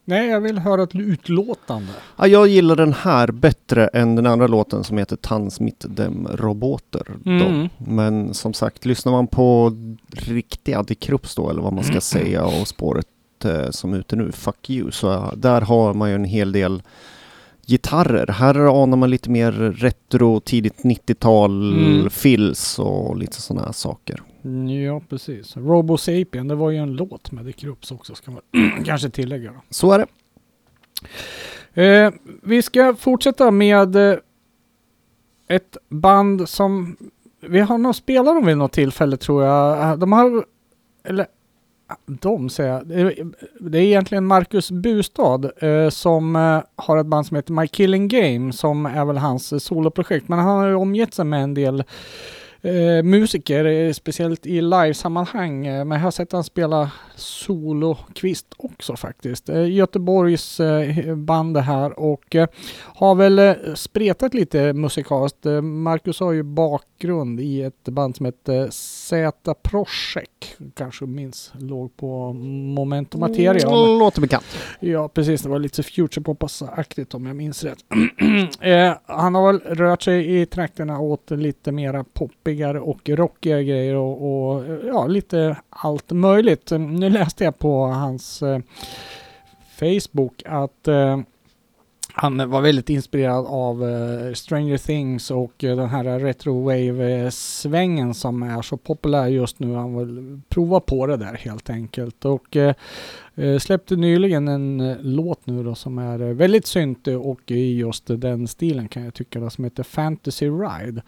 Nej, 0.05 0.29
jag 0.29 0.41
vill 0.41 0.59
höra 0.59 0.83
ett 0.83 0.95
utlåtande. 0.95 1.93
Ja, 2.17 2.27
jag 2.27 2.49
gillar 2.49 2.77
den 2.77 2.93
här 2.93 3.31
bättre 3.31 3.87
än 3.87 4.17
den 4.17 4.27
andra 4.27 4.47
låten 4.47 4.85
som 4.85 4.99
heter 4.99 5.17
Tanz 5.17 5.61
mit 5.61 5.85
dem 5.89 6.29
Roboter. 6.33 7.07
Mm. 7.27 7.69
Men 7.79 8.35
som 8.35 8.55
sagt, 8.55 8.85
lyssnar 8.85 9.13
man 9.13 9.27
på 9.27 9.73
riktiga 10.13 10.83
Die 10.83 10.95
Krups 10.95 11.35
då, 11.35 11.51
eller 11.51 11.63
vad 11.63 11.73
man 11.73 11.85
ska 11.85 12.01
säga, 12.01 12.45
och 12.45 12.69
spåret 12.69 13.07
eh, 13.45 13.71
som 13.71 13.95
är 13.95 13.99
ute 13.99 14.17
nu, 14.17 14.33
Fuck 14.33 14.71
You, 14.71 14.91
så 14.91 15.33
där 15.37 15.61
har 15.61 15.95
man 15.95 16.09
ju 16.09 16.15
en 16.15 16.25
hel 16.25 16.53
del 16.53 16.83
gitarrer. 17.67 18.27
Här 18.27 18.83
anar 18.83 18.97
man 18.97 19.11
lite 19.11 19.31
mer 19.31 19.53
retro, 19.53 20.41
tidigt 20.41 20.83
90-tal, 20.85 21.73
Mm. 21.75 22.11
fills 22.11 22.79
och 22.79 23.17
lite 23.19 23.41
sådana 23.43 23.67
här 23.67 23.73
saker. 23.73 24.23
Ja, 24.87 25.01
precis. 25.09 25.57
Robo 25.57 25.97
Sapien, 25.97 26.49
det 26.49 26.55
var 26.55 26.71
ju 26.71 26.77
en 26.79 26.93
låt 26.97 27.33
med 27.33 27.45
The 27.47 27.53
Krups 27.53 27.91
också, 27.91 28.15
ska 28.15 28.31
man 28.31 28.43
kanske 28.85 29.11
tillägga. 29.11 29.51
Då. 29.53 29.61
Så 29.71 29.93
är 29.93 29.99
det. 29.99 30.07
Eh, 31.83 32.13
vi 32.43 32.63
ska 32.63 32.95
fortsätta 32.95 33.51
med 33.51 33.97
eh, 33.97 34.17
ett 35.49 35.77
band 35.89 36.49
som 36.49 36.97
vi 37.41 37.61
har 37.61 37.79
nog 37.79 37.95
spelat 37.95 38.35
dem 38.35 38.47
vid 38.47 38.57
något 38.57 38.73
tillfälle 38.73 39.17
tror 39.17 39.45
jag. 39.45 39.99
De 39.99 40.13
har, 40.13 40.45
eller 41.05 41.27
de 42.07 42.49
säger 42.51 42.73
jag, 42.73 42.87
Det 43.61 43.79
är- 43.79 43.83
egentligen 43.83 44.27
Marcus 44.27 44.71
Bustad 44.71 45.41
eh, 45.57 45.89
som 45.91 46.37
eh, 46.37 46.61
har 46.77 46.99
ett 46.99 47.07
band 47.07 47.27
som 47.27 47.37
heter 47.37 47.53
My 47.53 47.67
Killing 47.69 48.09
Game 48.09 48.53
som 48.53 48.87
är 48.87 49.05
väl 49.05 49.19
hans 49.19 49.53
eh, 49.53 49.59
soloprojekt. 49.59 50.29
Men 50.29 50.39
han 50.39 50.59
har 50.59 50.67
ju 50.69 50.75
omgett 50.75 51.15
sig 51.15 51.25
med 51.25 51.43
en 51.43 51.55
del 51.55 51.85
eh, 52.65 53.03
musiker, 53.03 53.65
eh, 53.65 53.93
speciellt 53.93 54.47
i 54.47 54.61
livesammanhang. 54.61 55.67
Eh, 55.67 55.85
men 55.85 55.99
jag 55.99 56.05
har 56.05 56.11
sett 56.11 56.33
han 56.33 56.45
spela 56.45 56.91
solokvist 57.17 58.47
också 58.57 58.97
faktiskt. 58.97 59.49
Eh, 59.49 59.71
Göteborgs 59.71 60.61
eh, 60.61 61.15
band 61.15 61.57
här 61.57 61.99
och 61.99 62.35
eh, 62.35 62.49
har 62.81 63.15
väl 63.15 63.57
spretat 63.77 64.35
lite 64.35 64.73
musikaliskt. 64.73 65.45
Marcus 65.63 66.21
har 66.21 66.33
ju 66.33 66.43
bakgrund 66.43 67.41
i 67.41 67.63
ett 67.63 67.85
band 67.85 68.17
som 68.17 68.27
heter 68.27 68.69
Z 68.71 69.55
Project. 69.63 70.59
Kanske 70.75 71.07
minns, 71.07 71.53
låg 71.59 71.97
på 71.97 72.33
Moment 72.33 73.15
och 73.15 73.21
Materia. 73.21 73.69
Mm, 73.69 73.99
Låter 73.99 74.21
bekant. 74.21 74.45
Ja, 74.81 75.09
precis. 75.09 75.43
Det 75.43 75.49
var 75.49 75.59
lite 75.59 75.83
futurepop-aktigt 75.83 77.15
om 77.15 77.27
jag 77.27 77.37
minns 77.37 77.65
rätt. 77.65 77.79
han 79.07 79.35
har 79.35 79.53
väl 79.53 79.61
rört 79.61 80.03
sig 80.03 80.41
i 80.41 80.47
trakterna 80.47 80.99
åt 80.99 81.31
lite 81.31 81.73
mera 81.73 82.05
poppigare 82.55 82.81
och 82.81 83.09
rockiga 83.09 83.63
grejer 83.63 83.95
och, 83.95 84.53
och 84.55 84.65
ja, 84.87 85.07
lite 85.07 85.57
allt 85.71 86.11
möjligt. 86.11 86.71
Nu 86.71 87.11
läste 87.11 87.45
jag 87.45 87.59
på 87.59 87.87
hans 87.87 88.43
eh, 88.43 88.59
Facebook 89.79 90.43
att 90.47 90.89
eh, 90.89 91.19
han 92.17 92.51
var 92.51 92.61
väldigt 92.61 92.91
inspirerad 92.91 93.47
av 93.47 93.89
eh, 93.89 94.33
Stranger 94.33 94.79
Things 94.79 95.31
och 95.31 95.65
eh, 95.65 95.77
den 95.77 95.89
här 95.89 96.21
Retrowave-svängen 96.21 98.15
som 98.15 98.43
är 98.43 98.63
så 98.63 98.77
populär 98.77 99.27
just 99.27 99.59
nu. 99.59 99.75
Han 99.75 99.99
vill 99.99 100.41
prova 100.49 100.81
på 100.81 101.07
det 101.07 101.17
där 101.17 101.35
helt 101.35 101.71
enkelt. 101.71 102.25
Och 102.25 102.57
eh, 102.57 102.75
Eh, 103.37 103.59
släppte 103.59 103.97
nyligen 103.97 104.49
en 104.49 104.81
eh, 104.81 104.97
låt 105.01 105.47
nu 105.47 105.63
då 105.63 105.75
som 105.75 105.99
är 105.99 106.23
eh, 106.23 106.35
väldigt 106.35 106.67
syntig 106.67 107.19
och 107.19 107.51
i 107.51 107.77
just 107.77 108.07
den 108.07 108.49
stilen 108.49 108.89
kan 108.89 109.05
jag 109.05 109.15
tycka 109.15 109.41
då, 109.41 109.51
som 109.51 109.65
heter 109.65 109.83
Fantasy 109.83 110.49
Ride. 110.49 111.03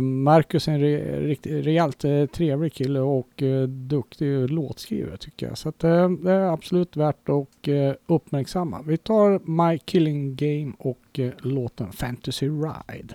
Marcus 0.00 0.68
är 0.68 0.72
en 0.72 0.80
re, 0.80 1.34
rejält 1.44 2.04
trevlig 2.32 2.72
kille 2.72 3.00
och 3.00 3.42
duktig 3.68 4.50
låtskrivare 4.50 5.16
tycker 5.16 5.46
jag. 5.46 5.58
Så 5.58 5.68
att, 5.68 5.78
det 5.78 5.88
är 6.30 6.52
absolut 6.52 6.96
värt 6.96 7.28
att 7.28 7.68
uppmärksamma. 8.06 8.82
Vi 8.82 8.96
tar 8.96 9.40
My 9.68 9.78
Killing 9.78 10.36
Game 10.36 10.72
och 10.78 11.20
låten 11.42 11.92
Fantasy 11.92 12.48
Ride. 12.48 13.14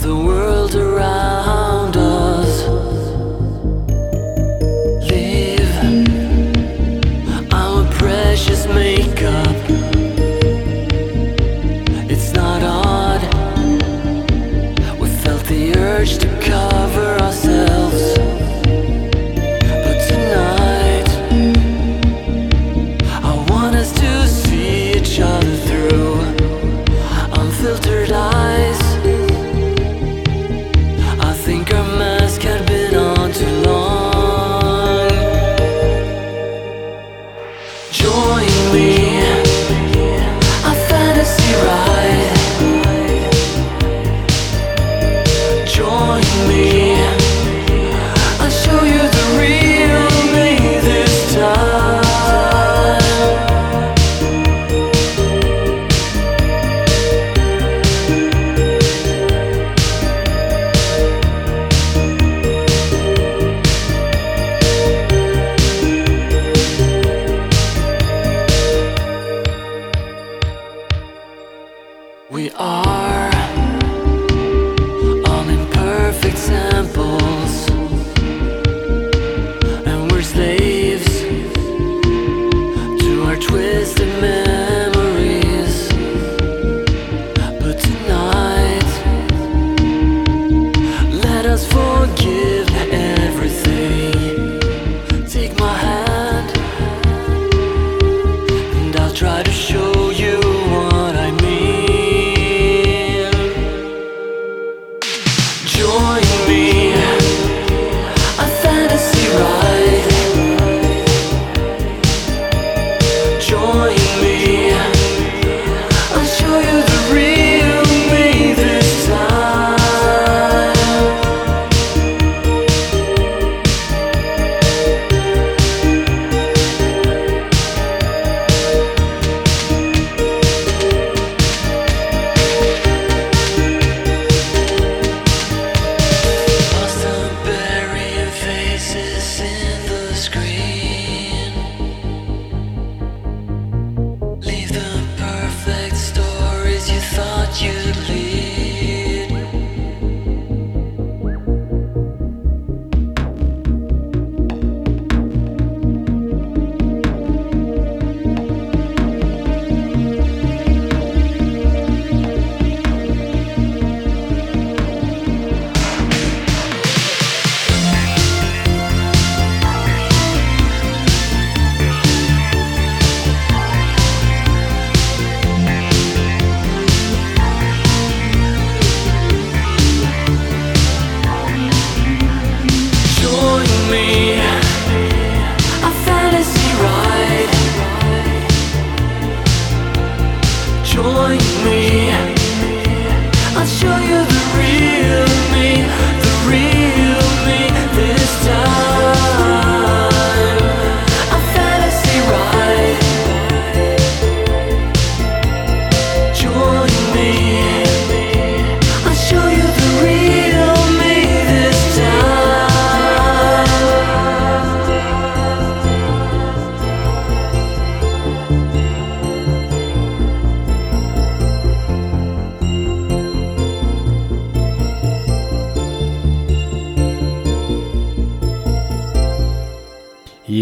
The 0.00 0.16
world 0.16 0.74
around 0.74 1.69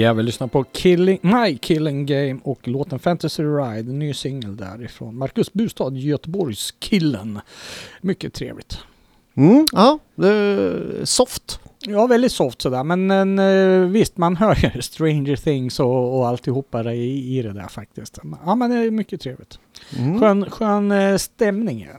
Ja, 0.08 0.14
vi 0.14 0.22
lyssnar 0.22 0.46
på 0.46 0.64
Killing, 0.64 1.18
My 1.22 1.58
Killing 1.58 2.06
Game 2.06 2.40
och 2.42 2.68
låten 2.68 2.98
Fantasy 2.98 3.42
Ride, 3.42 3.90
en 3.90 3.98
ny 3.98 4.14
singel 4.14 4.56
därifrån. 4.56 5.18
Marcus 5.18 5.52
Bustad, 5.52 5.90
Göteborgs 5.90 6.74
killen. 6.78 7.40
Mycket 8.00 8.34
trevligt. 8.34 8.78
Mm, 9.34 9.66
ja, 9.72 9.98
det 10.14 10.28
är 10.28 11.04
soft. 11.04 11.60
Ja, 11.80 12.06
väldigt 12.06 12.32
soft 12.32 12.62
sådär, 12.62 12.84
men 12.84 13.10
en, 13.10 13.38
eh, 13.38 13.88
visst 13.88 14.16
man 14.16 14.36
hör 14.36 14.54
ju 14.74 14.82
Stranger 14.82 15.36
Things 15.36 15.80
och, 15.80 16.18
och 16.18 16.28
alltihopa 16.28 16.92
i, 16.92 17.38
i 17.38 17.42
det 17.42 17.52
där 17.52 17.68
faktiskt. 17.68 18.18
Ja, 18.44 18.54
men 18.54 18.70
det 18.70 18.76
är 18.76 18.90
mycket 18.90 19.20
trevligt. 19.20 19.58
Mm. 19.98 20.20
Skön, 20.20 20.50
skön 20.50 20.92
eh, 20.92 21.16
stämning 21.16 21.82
är. 21.82 21.98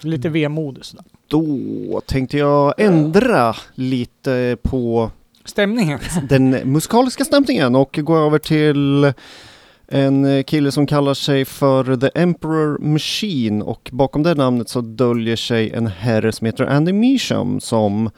Lite 0.00 0.28
vemodig 0.28 0.84
sådär. 0.84 1.04
Då 1.26 2.00
tänkte 2.06 2.38
jag 2.38 2.74
ändra 2.80 3.54
lite 3.74 4.56
på 4.62 5.10
Stämningen? 5.44 5.98
den 6.28 6.50
musikaliska 6.50 7.24
stämningen 7.24 7.74
och 7.74 7.98
går 8.02 8.26
över 8.26 8.38
till 8.38 9.12
en 9.88 10.44
kille 10.44 10.72
som 10.72 10.86
kallar 10.86 11.14
sig 11.14 11.44
för 11.44 11.96
The 11.96 12.10
Emperor 12.14 12.78
Machine 12.78 13.62
och 13.62 13.90
bakom 13.92 14.22
det 14.22 14.34
namnet 14.34 14.68
så 14.68 14.80
döljer 14.80 15.36
sig 15.36 15.70
en 15.70 15.86
herre 15.86 16.32
som 16.32 16.44
heter 16.44 16.66
Andy 16.66 16.92
Measham 16.92 17.60
som 17.60 18.10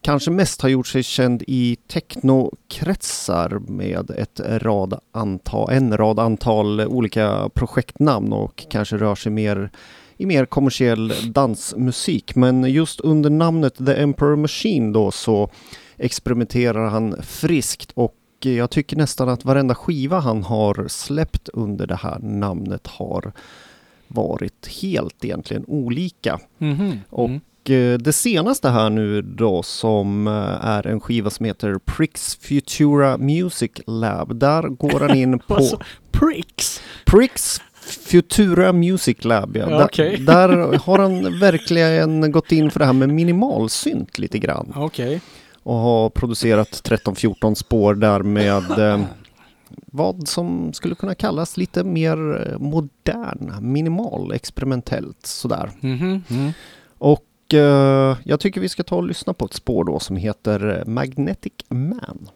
kanske 0.00 0.30
mest 0.30 0.62
har 0.62 0.68
gjort 0.68 0.86
sig 0.86 1.02
känd 1.02 1.42
i 1.46 1.76
technokretsar 1.88 3.58
med 3.68 4.10
ett 4.10 4.40
rad 4.44 5.00
antal, 5.12 5.70
en 5.72 5.96
rad 5.96 6.18
antal 6.18 6.80
olika 6.80 7.48
projektnamn 7.54 8.32
och 8.32 8.66
kanske 8.70 8.96
rör 8.96 9.14
sig 9.14 9.32
mer 9.32 9.70
i 10.16 10.26
mer 10.26 10.44
kommersiell 10.44 11.12
dansmusik. 11.32 12.34
Men 12.34 12.64
just 12.64 13.00
under 13.00 13.30
namnet 13.30 13.86
The 13.86 13.94
Emperor 13.94 14.36
Machine 14.36 14.92
då 14.92 15.10
så 15.10 15.50
experimenterar 16.02 16.88
han 16.88 17.16
friskt 17.22 17.90
och 17.94 18.16
jag 18.40 18.70
tycker 18.70 18.96
nästan 18.96 19.28
att 19.28 19.44
varenda 19.44 19.74
skiva 19.74 20.20
han 20.20 20.42
har 20.42 20.88
släppt 20.88 21.48
under 21.48 21.86
det 21.86 21.96
här 21.96 22.18
namnet 22.18 22.86
har 22.86 23.32
varit 24.08 24.66
helt 24.82 25.24
egentligen 25.24 25.64
olika. 25.66 26.38
Mhm. 26.58 27.00
Och 27.10 27.70
eh, 27.70 27.98
det 27.98 28.12
senaste 28.12 28.68
här 28.68 28.90
nu 28.90 29.22
då 29.22 29.62
som 29.62 30.26
eh, 30.26 30.66
är 30.66 30.86
en 30.86 31.00
skiva 31.00 31.30
som 31.30 31.46
heter 31.46 31.78
Prix 31.84 32.36
Futura 32.36 33.18
Music 33.18 33.70
Lab. 33.86 34.36
Där 34.36 34.62
går 34.62 35.00
han 35.00 35.16
in 35.16 35.38
på 35.46 35.60
Pricks? 36.10 36.82
Prix 37.04 37.60
Futura 37.82 38.72
Music 38.72 39.24
Lab. 39.24 39.56
Ja. 39.56 39.70
Ja, 39.70 39.88
Där-. 39.96 40.16
Där 40.26 40.78
har 40.78 40.98
han 40.98 41.38
verkligen 41.40 42.32
gått 42.32 42.52
in 42.52 42.70
för 42.70 42.78
det 42.78 42.86
här 42.86 42.92
med 42.92 43.08
minimalsynt 43.08 44.18
lite 44.18 44.38
grann 44.38 44.72
Okej. 44.76 45.20
Och 45.62 45.74
har 45.74 46.10
producerat 46.10 46.68
13-14 46.68 47.54
spår 47.54 47.94
där 47.94 48.22
med 48.22 48.70
eh, 48.78 49.04
vad 49.86 50.28
som 50.28 50.72
skulle 50.72 50.94
kunna 50.94 51.14
kallas 51.14 51.56
lite 51.56 51.84
mer 51.84 52.48
eh, 52.48 52.58
modern, 52.58 53.72
minimal, 53.72 54.32
experimentellt 54.32 55.26
sådär. 55.26 55.70
Mhm. 55.80 56.22
Mm. 56.30 56.52
Och 56.98 57.54
eh, 57.54 58.16
jag 58.24 58.40
tycker 58.40 58.60
vi 58.60 58.68
ska 58.68 58.82
ta 58.82 58.96
och 58.96 59.06
lyssna 59.06 59.34
på 59.34 59.44
ett 59.44 59.52
spår 59.52 59.84
då 59.84 59.98
som 59.98 60.16
heter 60.16 60.78
eh, 60.78 60.86
Magnetic 60.86 61.52
Man. 61.68 62.28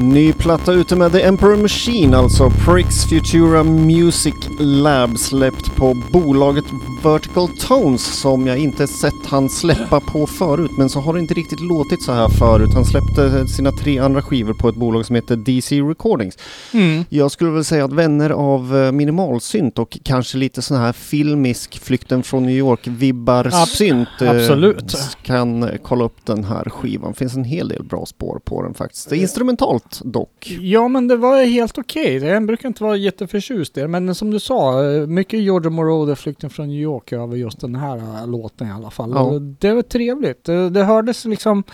Ny 0.00 0.32
platta 0.32 0.72
ute 0.72 0.96
med 0.96 1.12
The 1.12 1.22
Emperor 1.22 1.56
Machine, 1.56 2.16
alltså 2.16 2.50
Pricks 2.50 3.04
Futura 3.04 3.62
Music 3.62 4.34
Lab 4.58 5.18
släppt 5.18 5.67
på 5.78 5.94
bolaget 6.12 6.64
Vertical 7.04 7.48
Tones 7.48 8.20
som 8.20 8.46
jag 8.46 8.58
inte 8.58 8.86
sett 8.86 9.26
han 9.26 9.48
släppa 9.48 10.00
på 10.00 10.26
förut 10.26 10.70
men 10.78 10.88
så 10.88 11.00
har 11.00 11.14
det 11.14 11.20
inte 11.20 11.34
riktigt 11.34 11.60
låtit 11.60 12.02
så 12.02 12.12
här 12.12 12.28
förut. 12.28 12.70
Han 12.74 12.84
släppte 12.84 13.48
sina 13.48 13.72
tre 13.72 13.98
andra 13.98 14.22
skivor 14.22 14.54
på 14.54 14.68
ett 14.68 14.74
bolag 14.74 15.06
som 15.06 15.14
heter 15.16 15.36
DC 15.36 15.80
Recordings. 15.80 16.38
Mm. 16.74 17.04
Jag 17.08 17.30
skulle 17.30 17.50
väl 17.50 17.64
säga 17.64 17.84
att 17.84 17.92
vänner 17.92 18.30
av 18.30 18.76
eh, 18.76 18.92
minimalsynt 18.92 19.78
och 19.78 19.98
kanske 20.02 20.38
lite 20.38 20.62
sån 20.62 20.76
här 20.76 20.92
filmisk 20.92 21.78
Flykten 21.78 22.22
från 22.22 22.46
New 22.46 22.56
York-vibbar 22.56 23.66
synt 23.66 24.08
eh, 24.20 24.30
absolut. 24.30 24.96
kan 25.22 25.70
kolla 25.82 26.04
upp 26.04 26.26
den 26.26 26.44
här 26.44 26.64
skivan. 26.64 27.14
finns 27.14 27.36
en 27.36 27.44
hel 27.44 27.68
del 27.68 27.84
bra 27.84 28.06
spår 28.06 28.40
på 28.44 28.62
den 28.62 28.74
faktiskt. 28.74 29.10
Det 29.10 29.16
är 29.16 29.20
instrumentalt 29.20 30.00
dock. 30.04 30.56
Ja, 30.60 30.88
men 30.88 31.08
det 31.08 31.16
var 31.16 31.44
helt 31.44 31.78
okej. 31.78 32.16
Jag 32.16 32.46
brukar 32.46 32.68
inte 32.68 32.84
vara 32.84 32.96
jätteförtjust 32.96 33.78
i 33.78 33.80
det, 33.80 33.88
men 33.88 34.14
som 34.14 34.30
du 34.30 34.40
sa, 34.40 34.84
eh, 34.84 35.06
mycket 35.06 35.40
Georgia 35.68 35.84
Moroder, 35.84 36.14
Flykten 36.14 36.50
från 36.50 36.68
New 36.68 36.80
York, 36.80 37.12
över 37.12 37.36
just 37.36 37.60
den 37.60 37.74
här 37.74 37.96
eh, 37.96 38.26
låten 38.26 38.68
i 38.68 38.70
alla 38.70 38.90
fall. 38.90 39.10
Ja. 39.14 39.38
Det 39.38 39.72
var 39.72 39.82
trevligt. 39.82 40.44
Det, 40.44 40.70
det 40.70 40.84
hördes 40.84 41.24
liksom 41.24 41.64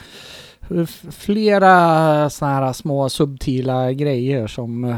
eh, 0.71 0.87
flera 1.11 2.31
sådana 2.31 2.55
här 2.55 2.73
små 2.73 3.09
subtila 3.09 3.93
grejer 3.93 4.47
som 4.47 4.97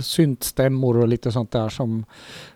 syntstämmor 0.02 0.96
och 0.96 1.08
lite 1.08 1.32
sånt 1.32 1.50
där 1.50 1.68
som 1.68 2.04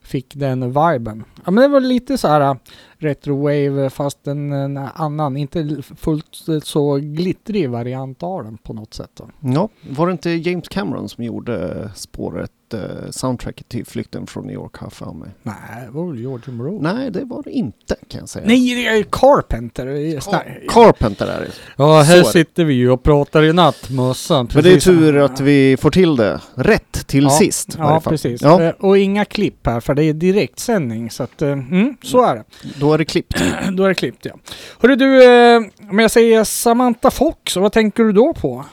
fick 0.06 0.34
den 0.34 0.66
viben. 0.68 1.24
Ja 1.44 1.50
men 1.50 1.62
det 1.62 1.68
var 1.68 1.80
lite 1.80 2.18
så 2.18 2.28
här 2.28 2.40
eh, 2.40 2.54
retro-wave 2.98 3.88
fast 3.90 4.26
en, 4.26 4.52
en 4.52 4.76
annan, 4.76 5.36
inte 5.36 5.76
fullt 5.96 6.26
så 6.62 6.96
glittrig 6.96 7.70
variant 7.70 8.22
av 8.22 8.44
den 8.44 8.58
på 8.58 8.72
något 8.72 8.94
sätt. 8.94 9.10
Då. 9.14 9.28
Ja, 9.40 9.68
var 9.90 10.06
det 10.06 10.12
inte 10.12 10.30
James 10.30 10.68
Cameron 10.68 11.08
som 11.08 11.24
gjorde 11.24 11.82
eh, 11.82 11.92
spåret, 11.94 12.50
eh, 12.74 12.80
soundtracket 13.10 13.68
till 13.68 13.86
Flykten 13.86 14.26
från 14.26 14.44
New 14.46 14.54
York 14.54 14.76
har 14.76 14.90
för 14.90 15.12
mig? 15.12 15.28
Nej, 15.42 15.54
det 15.86 15.90
var 15.90 16.06
väl 16.10 16.20
George 16.20 16.54
Moreau? 16.54 16.82
Nej, 16.82 17.10
det 17.10 17.24
var 17.24 17.42
det 17.42 17.50
inte 17.50 17.96
kan 18.08 18.20
jag 18.20 18.28
säga. 18.28 18.44
Nej, 18.48 18.74
det 18.74 18.86
är 18.86 19.02
Carpenter. 19.02 19.86
Car- 20.20 20.66
Carpenter 20.68 21.26
är 21.26 21.40
det. 21.40 21.48
Ja, 21.76 21.84
Så 22.00 22.02
här 22.02 22.14
är 22.18 22.22
det. 22.22 22.24
sitter 22.28 22.64
vi 22.64 22.74
ju 22.74 22.90
och 22.90 23.02
pratar 23.02 23.42
i 23.42 23.52
nattmössan. 23.52 24.48
Men 24.54 24.62
det 24.64 24.72
är 24.72 24.80
tur 24.80 25.16
att 25.16 25.40
vi 25.40 25.76
får 25.76 25.90
till 25.90 26.16
det 26.16 26.40
rätt 26.54 27.06
till 27.06 27.24
Ja, 27.24 27.30
sist. 27.30 27.74
Ja, 27.78 28.00
precis. 28.04 28.42
Ja, 28.42 28.62
Eh, 28.62 28.70
Och 28.80 28.98
inga 28.98 29.24
klipp 29.24 29.66
här, 29.66 29.80
för 29.80 29.94
det 29.96 30.04
är 30.04 30.12
direktsändning. 30.12 31.10
Så 31.10 31.22
att, 31.22 31.42
eh, 31.42 31.52
mm, 31.52 31.96
så 32.02 32.22
är 32.22 32.34
det. 32.34 32.44
då 32.80 32.92
är 32.92 32.98
det 32.98 33.04
klippt. 33.04 33.42
Då 33.72 33.84
är 33.84 33.88
det 33.88 33.94
klippt, 33.94 34.24
ja. 34.24 34.34
Hörru 34.80 34.96
du, 34.96 35.24
eh, 35.24 35.62
om 35.90 35.98
jag 35.98 36.10
säger 36.10 36.44
Samantha 36.44 37.10
Fox, 37.10 37.56
vad 37.56 37.72
tänker 37.72 38.04
du 38.04 38.12
då 38.12 38.34
på? 38.34 38.64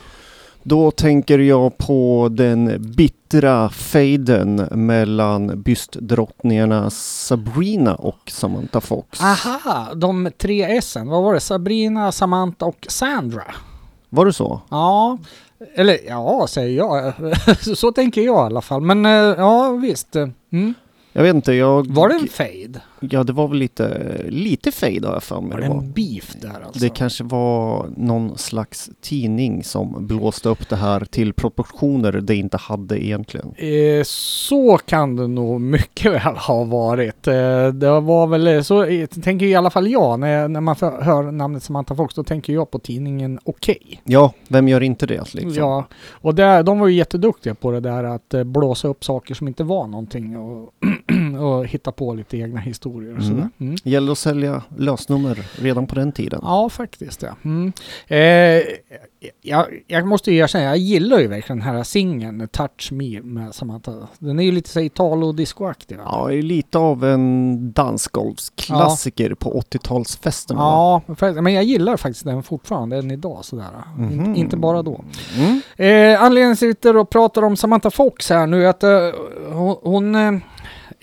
Då 0.63 0.91
tänker 0.91 1.39
jag 1.39 1.77
på 1.77 2.29
den 2.31 2.93
bittra 2.95 3.69
fejden 3.69 4.55
mellan 4.71 5.61
bystdrottningarna 5.61 6.89
Sabrina 6.89 7.95
och 7.95 8.19
Samantha 8.27 8.81
Fox. 8.81 9.21
Aha, 9.21 9.93
de 9.95 10.31
tre 10.37 10.79
S'en. 10.79 11.09
Vad 11.09 11.23
var 11.23 11.33
det? 11.33 11.39
Sabrina, 11.39 12.11
Samantha 12.11 12.65
och 12.65 12.85
Sandra. 12.89 13.43
Var 14.09 14.25
det 14.25 14.33
så? 14.33 14.61
Ja, 14.69 15.17
eller 15.75 15.97
ja, 16.07 16.47
säger 16.49 16.77
jag. 16.77 17.13
så 17.77 17.91
tänker 17.91 18.21
jag 18.21 18.35
i 18.35 18.45
alla 18.45 18.61
fall. 18.61 18.81
Men 18.81 19.05
eh, 19.05 19.11
ja, 19.11 19.71
visst. 19.71 20.15
Mm. 20.15 20.73
Jag 21.13 21.23
vet 21.23 21.35
inte, 21.35 21.53
jag... 21.53 21.87
Var 21.87 22.09
det 22.09 22.15
en 22.15 22.27
fade? 22.27 22.81
Ja, 23.11 23.23
det 23.23 23.33
var 23.33 23.47
väl 23.47 23.57
lite, 23.57 24.15
lite 24.29 24.71
fade 24.71 25.07
har 25.07 25.13
jag 25.13 25.23
för 25.23 25.41
mig 25.41 25.49
Var 25.49 25.57
det 25.57 25.63
det 25.63 25.69
var. 25.69 25.81
en 25.81 25.91
beef 25.91 26.33
där 26.41 26.61
alltså? 26.65 26.79
Det 26.79 26.89
kanske 26.89 27.23
var 27.23 27.87
någon 27.97 28.37
slags 28.37 28.89
tidning 29.01 29.63
som 29.63 30.07
blåste 30.07 30.49
upp 30.49 30.69
det 30.69 30.75
här 30.75 31.05
till 31.05 31.33
proportioner 31.33 32.11
det 32.11 32.35
inte 32.35 32.57
hade 32.57 33.05
egentligen. 33.05 33.53
Eh, 33.57 34.03
så 34.05 34.77
kan 34.77 35.15
det 35.15 35.27
nog 35.27 35.61
mycket 35.61 36.11
väl 36.13 36.35
ha 36.35 36.63
varit. 36.63 37.27
Eh, 37.27 37.67
det 37.67 37.99
var 37.99 38.27
väl 38.27 38.47
eh, 38.47 38.61
så, 38.61 38.83
eh, 38.83 39.05
tänker 39.05 39.45
i 39.45 39.55
alla 39.55 39.69
fall 39.69 39.87
jag, 39.91 40.19
när, 40.19 40.47
när 40.47 40.61
man 40.61 40.75
för, 40.75 41.01
hör 41.01 41.31
namnet 41.31 41.63
Samantha 41.63 41.95
Fox, 41.95 42.15
då 42.15 42.23
tänker 42.23 42.53
jag 42.53 42.71
på 42.71 42.79
tidningen 42.79 43.39
Okej. 43.43 44.01
Ja, 44.03 44.33
vem 44.47 44.67
gör 44.67 44.83
inte 44.83 45.05
det 45.05 45.33
liksom? 45.33 45.53
Ja, 45.53 45.85
och 46.11 46.35
där, 46.35 46.63
de 46.63 46.79
var 46.79 46.87
ju 46.87 46.95
jätteduktiga 46.95 47.55
på 47.55 47.71
det 47.71 47.79
där 47.79 48.03
att 48.03 48.33
eh, 48.33 48.43
blåsa 48.43 48.87
upp 48.87 49.03
saker 49.03 49.35
som 49.35 49.47
inte 49.47 49.63
var 49.63 49.87
någonting 49.87 50.37
och, 50.37 50.73
och 51.39 51.65
hitta 51.67 51.91
på 51.91 52.13
lite 52.13 52.37
egna 52.37 52.59
historier 52.59 52.92
och 52.95 53.11
Mm. 53.11 53.23
sådär. 53.23 53.49
Mm. 53.59 53.75
Gällde 53.83 54.11
att 54.11 54.17
sälja 54.17 54.61
lösnummer 54.77 55.43
redan 55.61 55.87
på 55.87 55.95
den 55.95 56.11
tiden. 56.11 56.39
Ja, 56.43 56.69
faktiskt 56.69 57.21
ja. 57.21 57.35
Mm. 57.43 57.73
Eh, 58.07 58.63
jag, 59.41 59.65
jag 59.87 60.07
måste 60.07 60.31
ju 60.31 60.37
erkänna, 60.37 60.63
jag 60.63 60.77
gillar 60.77 61.19
ju 61.19 61.27
verkligen 61.27 61.59
den 61.59 61.67
här 61.75 61.83
singeln 61.83 62.47
Touch 62.47 62.91
Me 62.91 63.21
med 63.21 63.55
Samantha. 63.55 64.07
Den 64.19 64.39
är 64.39 64.43
ju 64.43 64.51
lite 64.51 64.69
så 64.69 64.79
Italo-discoaktig. 64.79 65.97
va? 65.97 66.03
Ja, 66.05 66.31
är 66.31 66.41
lite 66.41 66.77
av 66.77 67.03
en 67.05 67.71
dansgolfsklassiker 67.71 69.33
på 69.33 69.59
80-talsfesterna. 69.61 70.57
va? 70.57 71.01
Ja, 71.07 71.15
för- 71.15 71.41
men 71.41 71.53
jag 71.53 71.63
gillar 71.63 71.97
faktiskt 71.97 72.25
den 72.25 72.43
fortfarande 72.43 72.97
än 72.97 73.11
idag 73.11 73.45
sådär. 73.45 73.69
In, 73.97 74.03
Mhm. 74.05 74.35
inte 74.35 74.57
bara 74.57 74.81
då. 74.81 75.03
Mm. 75.37 75.61
Eh, 76.13 76.23
anledningen 76.23 76.55
till 76.57 76.65
att 76.65 76.69
jag 76.69 76.75
sitter 76.77 76.97
och 76.97 77.09
pratar 77.09 77.41
om 77.43 77.57
Samantha 77.57 77.89
Fox 77.91 78.29
här 78.29 78.47
nu 78.47 78.65
är 78.65 78.69
att 78.69 78.83
eh, 78.83 79.09
hon, 79.51 79.75
hon 79.83 80.15
eh, 80.15 80.31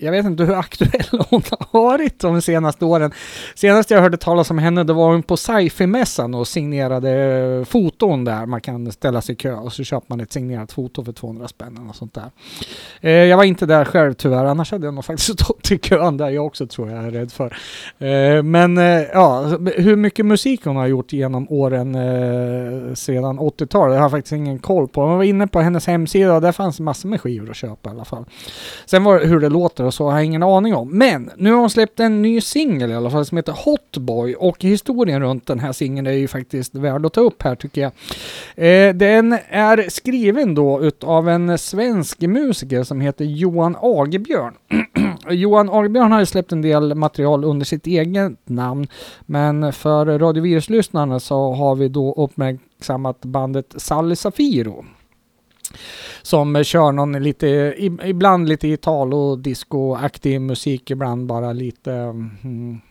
jag 0.01 0.11
vet 0.11 0.25
inte 0.25 0.43
hur 0.43 0.53
aktuell 0.53 1.05
hon 1.29 1.41
har 1.49 1.81
varit 1.81 2.19
de 2.19 2.41
senaste 2.41 2.85
åren. 2.85 3.11
Senast 3.55 3.91
jag 3.91 4.01
hörde 4.01 4.17
talas 4.17 4.51
om 4.51 4.57
henne, 4.57 4.83
då 4.83 4.93
var 4.93 5.11
hon 5.11 5.23
på 5.23 5.37
sci-fi-mässan 5.37 6.33
och 6.33 6.47
signerade 6.47 7.11
eh, 7.11 7.65
foton 7.65 8.25
där. 8.25 8.45
Man 8.45 8.61
kan 8.61 8.91
ställa 8.91 9.21
sig 9.21 9.33
i 9.33 9.35
kö 9.35 9.53
och 9.53 9.73
så 9.73 9.83
köper 9.83 10.05
man 10.07 10.19
ett 10.19 10.33
signerat 10.33 10.71
foto 10.71 11.05
för 11.05 11.11
200 11.13 11.47
spänn 11.47 11.89
och 11.89 11.95
sånt 11.95 12.13
där. 12.13 12.31
Eh, 13.01 13.11
jag 13.11 13.37
var 13.37 13.43
inte 13.43 13.65
där 13.65 13.85
själv 13.85 14.13
tyvärr, 14.13 14.45
annars 14.45 14.71
hade 14.71 14.87
jag 14.87 14.93
nog 14.93 15.05
faktiskt 15.11 15.39
stått 15.39 15.71
i 15.71 15.77
kön 15.77 16.17
där 16.17 16.29
jag 16.29 16.45
också 16.45 16.67
tror 16.67 16.91
jag 16.91 17.05
är 17.05 17.11
rädd 17.11 17.31
för. 17.31 17.57
Eh, 17.99 18.43
men 18.43 18.77
eh, 18.77 19.01
ja, 19.13 19.43
hur 19.75 19.95
mycket 19.95 20.25
musik 20.25 20.65
hon 20.65 20.75
har 20.75 20.87
gjort 20.87 21.13
genom 21.13 21.47
åren 21.49 21.95
eh, 21.95 22.93
sedan 22.93 23.39
80-talet 23.39 23.95
har 23.95 24.03
jag 24.03 24.11
faktiskt 24.11 24.33
ingen 24.33 24.59
koll 24.59 24.87
på. 24.87 25.01
Jag 25.01 25.17
var 25.17 25.23
inne 25.23 25.47
på 25.47 25.59
hennes 25.61 25.87
hemsida 25.87 26.33
och 26.33 26.41
där 26.41 26.51
fanns 26.51 26.79
massor 26.79 27.09
med 27.09 27.21
skivor 27.21 27.49
att 27.49 27.55
köpa 27.55 27.89
i 27.89 27.93
alla 27.93 28.05
fall. 28.05 28.25
Sen 28.85 29.03
var, 29.03 29.19
hur 29.19 29.39
det 29.39 29.49
låter 29.49 29.90
och 29.91 29.95
så 29.95 30.05
har 30.05 30.17
jag 30.17 30.25
ingen 30.25 30.43
aning 30.43 30.75
om. 30.75 30.89
Men 30.89 31.31
nu 31.37 31.51
har 31.51 31.59
hon 31.59 31.69
släppt 31.69 31.99
en 31.99 32.21
ny 32.21 32.41
singel 32.41 32.91
i 32.91 32.95
alla 32.95 33.09
fall 33.09 33.25
som 33.25 33.37
heter 33.37 33.51
Hotboy 33.51 34.35
och 34.35 34.63
historien 34.63 35.21
runt 35.21 35.47
den 35.47 35.59
här 35.59 35.71
singeln 35.71 36.07
är 36.07 36.11
ju 36.11 36.27
faktiskt 36.27 36.75
värd 36.75 37.05
att 37.05 37.13
ta 37.13 37.21
upp 37.21 37.43
här 37.43 37.55
tycker 37.55 37.81
jag. 37.81 37.91
Eh, 38.55 38.95
den 38.95 39.37
är 39.49 39.89
skriven 39.89 40.55
då 40.55 40.81
utav 40.81 41.29
en 41.29 41.57
svensk 41.57 42.21
musiker 42.21 42.83
som 42.83 43.01
heter 43.01 43.25
Johan 43.25 43.75
Agebjörn. 43.81 44.53
Johan 45.29 45.69
Agebjörn 45.69 46.11
har 46.11 46.19
ju 46.19 46.25
släppt 46.25 46.51
en 46.51 46.61
del 46.61 46.95
material 46.95 47.43
under 47.43 47.65
sitt 47.65 47.87
eget 47.87 48.49
namn. 48.49 48.87
Men 49.25 49.73
för 49.73 50.19
radioviruslyssnarna 50.19 51.19
så 51.19 51.53
har 51.53 51.75
vi 51.75 51.87
då 51.87 52.13
uppmärksammat 52.13 53.21
bandet 53.21 53.73
Sally 53.77 54.15
Safiro. 54.15 54.85
Som 56.21 56.63
kör 56.63 56.91
någon 56.91 57.23
lite, 57.23 57.75
ibland 58.03 58.49
lite 58.49 58.67
Italo, 58.67 59.35
disco-aktig 59.35 60.41
musik, 60.41 60.91
ibland 60.91 61.25
bara 61.27 61.53
lite 61.53 61.93
mm, 61.93 62.81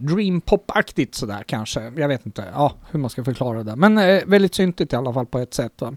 dream 0.00 0.40
pop-aktigt 0.40 1.14
sådär 1.14 1.42
kanske. 1.46 1.92
Jag 1.96 2.08
vet 2.08 2.26
inte 2.26 2.44
ja, 2.52 2.72
hur 2.90 2.98
man 2.98 3.10
ska 3.10 3.24
förklara 3.24 3.62
det. 3.62 3.76
Men 3.76 3.98
eh, 3.98 4.22
väldigt 4.26 4.54
syntigt 4.54 4.92
i 4.92 4.96
alla 4.96 5.12
fall 5.12 5.26
på 5.26 5.38
ett 5.38 5.54
sätt. 5.54 5.80
Va? 5.80 5.96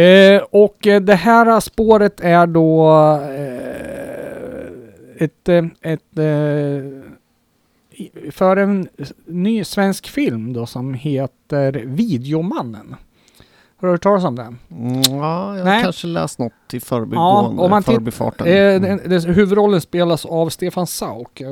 Eh, 0.00 0.42
och 0.50 0.76
det 0.80 1.14
här 1.14 1.60
spåret 1.60 2.20
är 2.20 2.46
då 2.46 2.90
eh, 3.22 3.96
ett, 5.24 5.48
eh, 5.48 5.64
ett 5.82 6.18
eh, 6.18 7.02
för 8.30 8.56
en 8.56 8.88
ny 9.26 9.64
svensk 9.64 10.08
film 10.08 10.52
då 10.52 10.66
som 10.66 10.94
heter 10.94 11.72
Videomannen. 11.72 12.96
Har 13.80 13.88
du 13.88 13.92
hört 13.94 14.02
talas 14.02 14.24
om 14.24 14.34
den? 14.36 14.58
Mm, 14.70 15.02
ja, 15.02 15.56
jag 15.58 15.64
har 15.64 15.82
kanske 15.82 16.06
läst 16.06 16.38
något 16.38 16.52
i 16.72 16.80
förbigående, 16.80 17.62
om 17.62 17.70
man 17.70 17.82
titt- 17.82 17.94
förbifarten. 17.94 18.46
Eh, 18.46 18.52
Mm. 18.76 18.82
den, 18.82 19.10
den, 19.10 19.34
huvudrollen 19.34 19.80
spelas 19.80 20.24
av 20.26 20.48
Stefan 20.48 20.86
Sauk. 20.86 21.40
eh, 21.40 21.48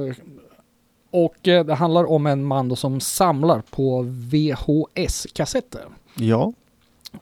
Och 1.11 1.49
eh, 1.49 1.65
det 1.65 1.75
handlar 1.75 2.11
om 2.11 2.27
en 2.27 2.45
man 2.45 2.77
som 2.77 3.01
samlar 3.01 3.63
på 3.71 4.03
VHS-kassetter. 4.03 5.85
Ja, 6.15 6.53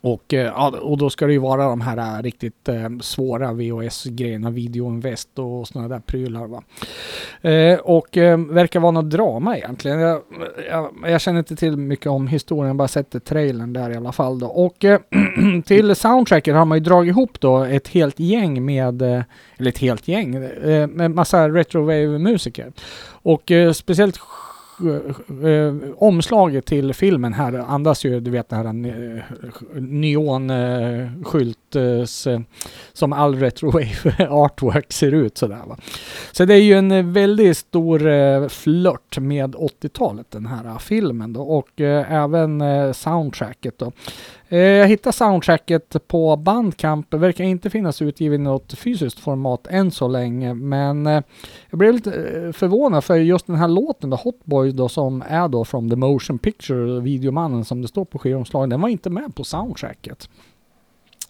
och, 0.01 0.35
eh, 0.35 0.75
och 0.75 0.99
då 0.99 1.11
ska 1.11 1.27
det 1.27 1.33
ju 1.33 1.39
vara 1.39 1.65
de 1.65 1.81
här 1.81 2.19
eh, 2.19 2.23
riktigt 2.23 2.69
eh, 2.69 2.89
svåra 3.01 3.53
VHS-grejerna, 3.53 4.51
Videoinvest 4.51 5.39
och 5.39 5.69
sådana 5.69 5.89
där 5.89 6.01
prylar. 6.01 6.47
Va? 6.47 6.63
Och 7.83 8.09
verkar 8.49 8.81
vara 8.81 8.91
något 8.91 9.11
drama 9.11 9.57
egentligen. 9.57 10.01
Jag, 10.01 10.23
jag, 10.71 10.91
jag 11.07 11.21
känner 11.21 11.39
inte 11.39 11.57
till 11.57 11.77
mycket 11.77 12.07
om 12.07 12.27
historien, 12.27 12.67
jag 12.67 12.77
bara 12.77 12.89
sett 12.89 13.25
trailern 13.25 13.73
där 13.73 13.91
i 13.91 13.97
alla 13.97 14.13
fall. 14.13 14.39
Då. 14.39 14.47
Och 14.47 14.85
till 15.65 15.97
soundtracket 15.97 16.55
har 16.55 16.65
man 16.65 16.79
ju 16.79 16.85
dragit 16.85 17.11
ihop 17.11 17.41
då 17.41 17.65
ett 17.65 17.89
helt 17.89 18.21
gäng 18.21 18.65
med, 18.65 19.03
eller 19.03 19.69
ett 19.69 19.79
helt 19.79 20.09
gäng, 20.09 20.41
med 20.89 21.11
massa 21.11 21.49
retrowave-musiker. 21.49 22.73
Och 23.23 23.53
speciellt 23.75 24.19
Eh, 24.81 25.51
eh, 25.51 25.75
omslaget 25.97 26.67
till 26.67 26.95
filmen 26.95 27.33
här 27.33 27.53
andas 27.53 28.05
ju, 28.05 28.21
du 28.21 28.31
vet 28.31 28.49
det 28.49 28.57
här 28.57 28.65
eh, 28.65 28.73
neonskylt 29.81 31.77
eh, 31.77 32.05
som 32.93 33.13
all 33.13 33.37
retrowave 33.37 34.27
artwork 34.31 34.93
ser 34.93 35.13
ut 35.13 35.39
sådär 35.39 35.63
va. 35.67 35.77
Så 36.33 36.45
det 36.45 36.55
är 36.55 36.63
ju 36.63 36.75
en 36.75 37.13
väldigt 37.13 37.57
stor 37.57 38.07
eh, 38.07 38.49
flört 38.49 39.19
med 39.19 39.55
80-talet 39.55 40.31
den 40.31 40.47
här 40.47 40.79
filmen 40.79 41.33
då 41.33 41.43
och 41.43 41.81
eh, 41.81 42.13
även 42.13 42.61
eh, 42.61 42.93
soundtracket 42.93 43.79
då. 43.79 43.93
Eh, 44.53 44.61
jag 44.61 44.89
hittade 44.89 45.13
soundtracket 45.13 46.09
på 46.09 46.37
Bandcamp. 46.37 47.11
Det 47.11 47.17
verkar 47.19 47.45
inte 47.45 47.71
finnas 47.71 48.03
utgivet 48.03 48.41
i 48.41 48.43
något 48.43 48.79
fysiskt 48.79 49.19
format 49.19 49.67
än 49.67 49.91
så 49.91 50.09
länge. 50.09 50.55
Men 50.55 51.07
eh, 51.07 51.23
jag 51.71 51.79
blev 51.79 51.95
lite 51.95 52.11
eh, 52.11 52.53
förvånad 52.53 53.05
för 53.05 53.17
just 53.17 53.47
den 53.47 53.57
här 53.57 53.69
låten 53.69 54.11
då, 54.11 54.17
Hotboy 54.17 54.73
då 54.73 54.89
som 54.89 55.23
är 55.29 55.49
då 55.49 55.65
från 55.65 55.91
The 55.91 55.97
Motion 55.97 56.39
Picture, 56.39 57.01
videomannen 57.01 57.65
som 57.65 57.83
det 57.83 57.89
står 57.89 58.05
på 58.05 58.19
skivomslaget, 58.19 58.71
den 58.71 58.81
var 58.81 58.89
inte 58.89 59.11
med 59.11 59.35
på 59.35 59.45
soundtracket. 59.45 60.29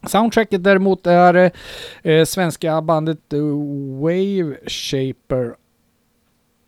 Soundtracket 0.07 0.65
däremot 0.65 1.07
är 1.07 1.51
eh, 2.03 2.25
svenska 2.25 2.83
bandet 2.83 3.33
Wave 4.01 4.57
Shaper 4.67 5.55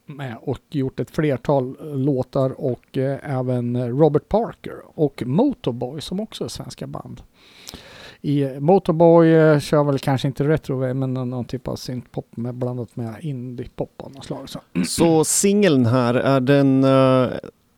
med 0.07 0.37
och 0.41 0.59
gjort 0.71 1.01
ett 1.01 1.11
flertal 1.11 1.77
låtar 2.05 2.61
och 2.61 2.99
eh, 2.99 3.39
även 3.39 3.89
Robert 3.99 4.29
Parker 4.29 4.77
och 4.95 5.23
Motorboy 5.27 6.01
som 6.01 6.21
också 6.21 6.45
är 6.45 6.49
svenska 6.49 6.87
band. 6.87 7.23
I 8.21 8.61
Motorboy 8.61 9.35
eh, 9.35 9.61
kör 9.61 9.85
väl 9.85 9.99
kanske 9.99 10.29
inte 10.29 10.45
retro 10.45 10.95
men 10.95 11.15
någon, 11.15 11.45
typ 11.45 11.69
av 11.69 11.77
syntpop 11.77 12.37
med 12.37 12.55
blandat 12.55 12.97
med 12.97 13.15
indiepop 13.21 14.03
av 14.03 14.13
något 14.13 14.25
slag. 14.25 14.49
Så. 14.49 14.61
Så 14.87 15.25
singeln 15.25 15.87
här, 15.87 16.15
är 16.15 16.41
den... 16.41 16.85
eh, 16.85 17.29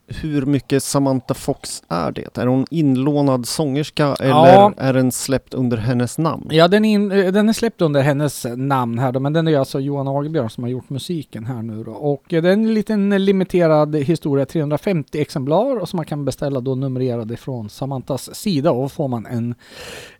hur 0.09 0.47
mycket 0.47 0.83
Samantha 0.83 1.35
Fox 1.35 1.83
är 1.89 2.13
det? 2.13 2.39
Är 2.39 2.47
hon 2.47 2.67
inlånad 2.71 3.47
sångerska 3.49 4.07
eller 4.21 4.29
Ja. 4.31 4.73
är 4.77 4.93
den 4.93 5.13
släppt 5.13 5.55
under 5.55 5.77
hennes 5.77 6.19
namn? 6.19 6.49
Ja, 6.51 6.69
den 6.69 6.85
är, 6.85 6.93
in, 6.95 7.13
eh, 7.13 7.33
den 7.33 7.49
är 7.49 7.53
släppt 7.53 7.81
under 7.83 8.03
hennes 8.03 8.47
namn 8.57 8.99
här 8.99 9.13
då, 9.13 9.21
men 9.21 9.33
den 9.33 9.49
är 9.49 9.59
alltså 9.59 9.81
Johan 9.81 10.09
Ahlbjörn 10.09 10.51
som 10.51 10.65
har 10.65 10.71
gjort 10.71 10.91
musiken 10.91 11.47
här 11.47 11.63
nu 11.63 11.85
då. 11.85 11.93
Och 11.93 12.33
eh, 12.35 12.43
det 12.43 12.49
är 12.49 12.53
en 12.53 12.75
liten 12.75 13.25
limiterad 13.25 13.97
historia, 13.97 14.47
350 14.47 15.21
exemplar 15.21 15.77
och 15.77 15.89
som 15.89 15.97
man 15.97 16.07
kan 16.07 16.25
beställa 16.25 16.61
då 16.61 16.75
numrerad 16.75 17.33
ifrån 17.33 17.69
Samantas 17.71 18.35
sida 18.35 18.71
och 18.71 18.93
får 18.93 19.09
man 19.09 19.27
en, 19.27 19.55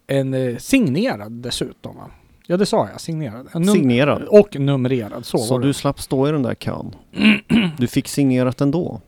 en 0.07 0.35
eh, 0.35 0.57
signerad 0.57 1.33
dessutom. 1.33 1.97
Va? 1.97 2.11
Ja, 2.49 2.57
det 2.57 2.67
sa 2.67 2.89
jag, 2.93 3.01
signerad. 3.01 3.47
Num- 3.53 3.73
Signerad? 3.73 4.23
Och 4.23 4.61
numrerad, 4.61 5.27
så, 5.27 5.39
Så 5.39 5.59
du 5.59 5.73
slapp 5.73 6.01
stå 6.01 6.29
i 6.29 6.33
den 6.33 6.43
där 6.43 6.55
kön? 6.55 6.95
Du 7.79 7.87
fick 7.87 8.09
signerat 8.09 8.61
ändå? 8.61 9.01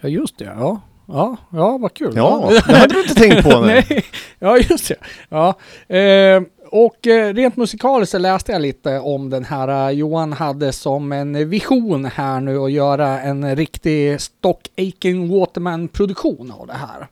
Ja, 0.00 0.08
just 0.08 0.38
det. 0.38 0.44
Ja, 0.44 0.80
ja, 1.08 1.36
ja 1.52 1.78
vad 1.78 1.94
kul. 1.94 2.12
Ja, 2.16 2.50
det 2.66 2.72
hade 2.76 2.94
du 2.94 3.02
inte 3.02 3.14
tänkt 3.14 3.42
på 3.42 3.60
nu. 3.60 3.66
Nej, 3.66 4.04
ja 4.38 4.58
just 4.58 4.88
det. 4.88 4.96
Ja. 5.28 5.54
Eh, 5.96 6.42
och 6.70 6.96
rent 7.34 7.56
musikaliskt 7.56 8.10
så 8.12 8.18
läste 8.18 8.52
jag 8.52 8.62
lite 8.62 8.98
om 8.98 9.30
den 9.30 9.44
här. 9.44 9.88
eh, 9.88 9.90
Johan 9.98 10.32
hade 10.32 10.72
som 10.72 11.12
en 11.12 11.48
vision 11.48 12.04
här 12.04 12.40
nu 12.40 12.58
att 12.58 12.72
göra 12.72 13.20
en 13.20 13.56
riktig 13.56 14.20
Stock 14.20 14.60
Aiken 14.76 15.28
Waterman-produktion 15.28 16.52
av 16.58 16.66
det 16.66 16.72
här. 16.72 17.06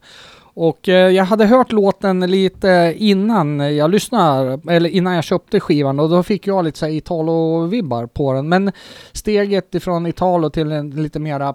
Och 0.54 0.88
eh, 0.88 1.10
jag 1.10 1.24
hade 1.24 1.46
hört 1.46 1.72
låten 1.72 2.20
lite 2.20 2.94
innan 2.96 3.76
jag 3.76 3.90
lyssnade, 3.90 4.72
eller 4.72 4.90
innan 4.90 5.14
jag 5.14 5.24
köpte 5.24 5.60
skivan 5.60 6.00
och 6.00 6.08
då 6.10 6.22
fick 6.22 6.46
jag 6.46 6.64
lite 6.64 6.78
så 6.78 6.86
här 6.86 6.92
Italo-vibbar 6.92 8.06
på 8.06 8.32
den. 8.32 8.48
Men 8.48 8.72
steget 9.12 9.74
ifrån 9.74 10.06
Italo 10.06 10.50
till 10.50 10.72
en 10.72 10.90
lite 10.90 11.18
mera 11.18 11.54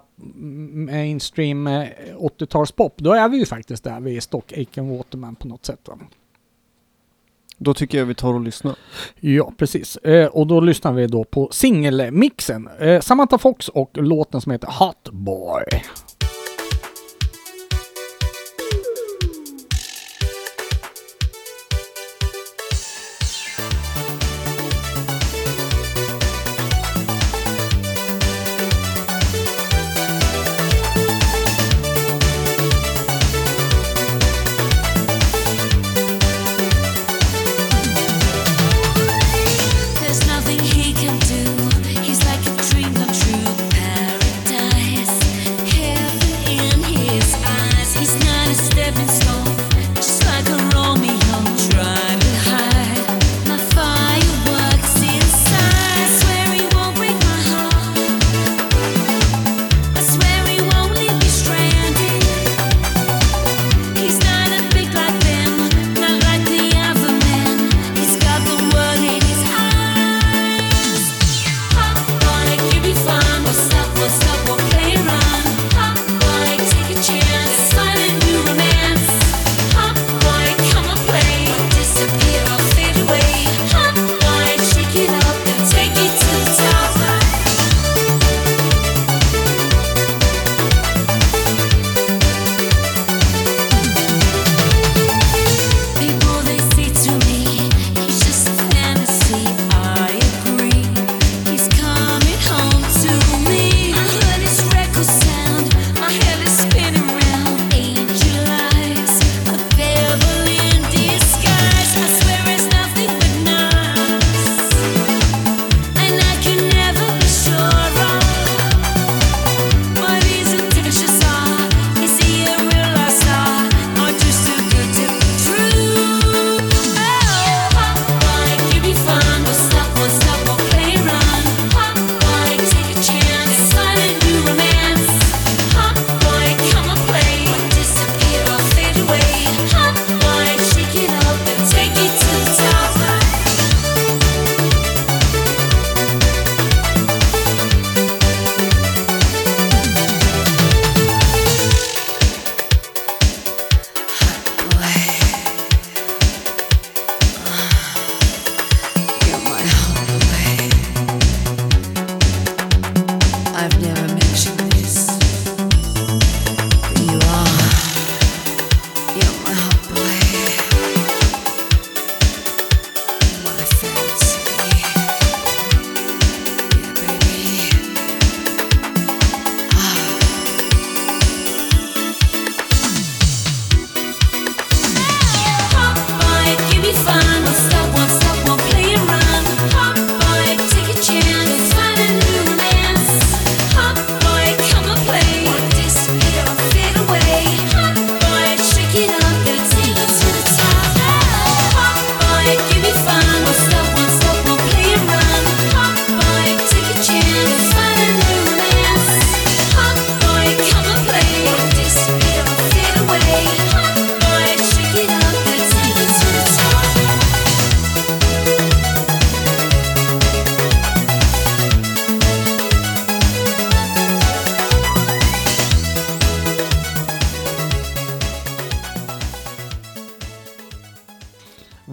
mainstream 0.72 1.66
eh, 1.66 1.88
80-talspop, 2.18 2.92
då 2.96 3.12
är 3.12 3.28
vi 3.28 3.38
ju 3.38 3.46
faktiskt 3.46 3.84
där 3.84 4.00
vid 4.00 4.22
Stock 4.22 4.52
Aiken 4.52 4.96
Waterman 4.96 5.34
på 5.34 5.48
något 5.48 5.66
sätt. 5.66 5.80
Va? 5.88 5.98
Då 7.62 7.74
tycker 7.74 7.98
jag 7.98 8.06
vi 8.06 8.14
tar 8.14 8.34
och 8.34 8.40
lyssnar. 8.40 8.76
Ja, 9.20 9.52
precis. 9.56 9.96
Eh, 9.96 10.26
och 10.26 10.46
då 10.46 10.60
lyssnar 10.60 10.92
vi 10.92 11.06
då 11.06 11.24
på 11.24 11.48
singelmixen. 11.52 12.68
Eh, 12.78 13.00
Samantha 13.00 13.38
Fox 13.38 13.68
och 13.68 13.90
låten 13.94 14.40
som 14.40 14.52
heter 14.52 14.68
Hot 14.78 15.10
Boy. 15.12 15.64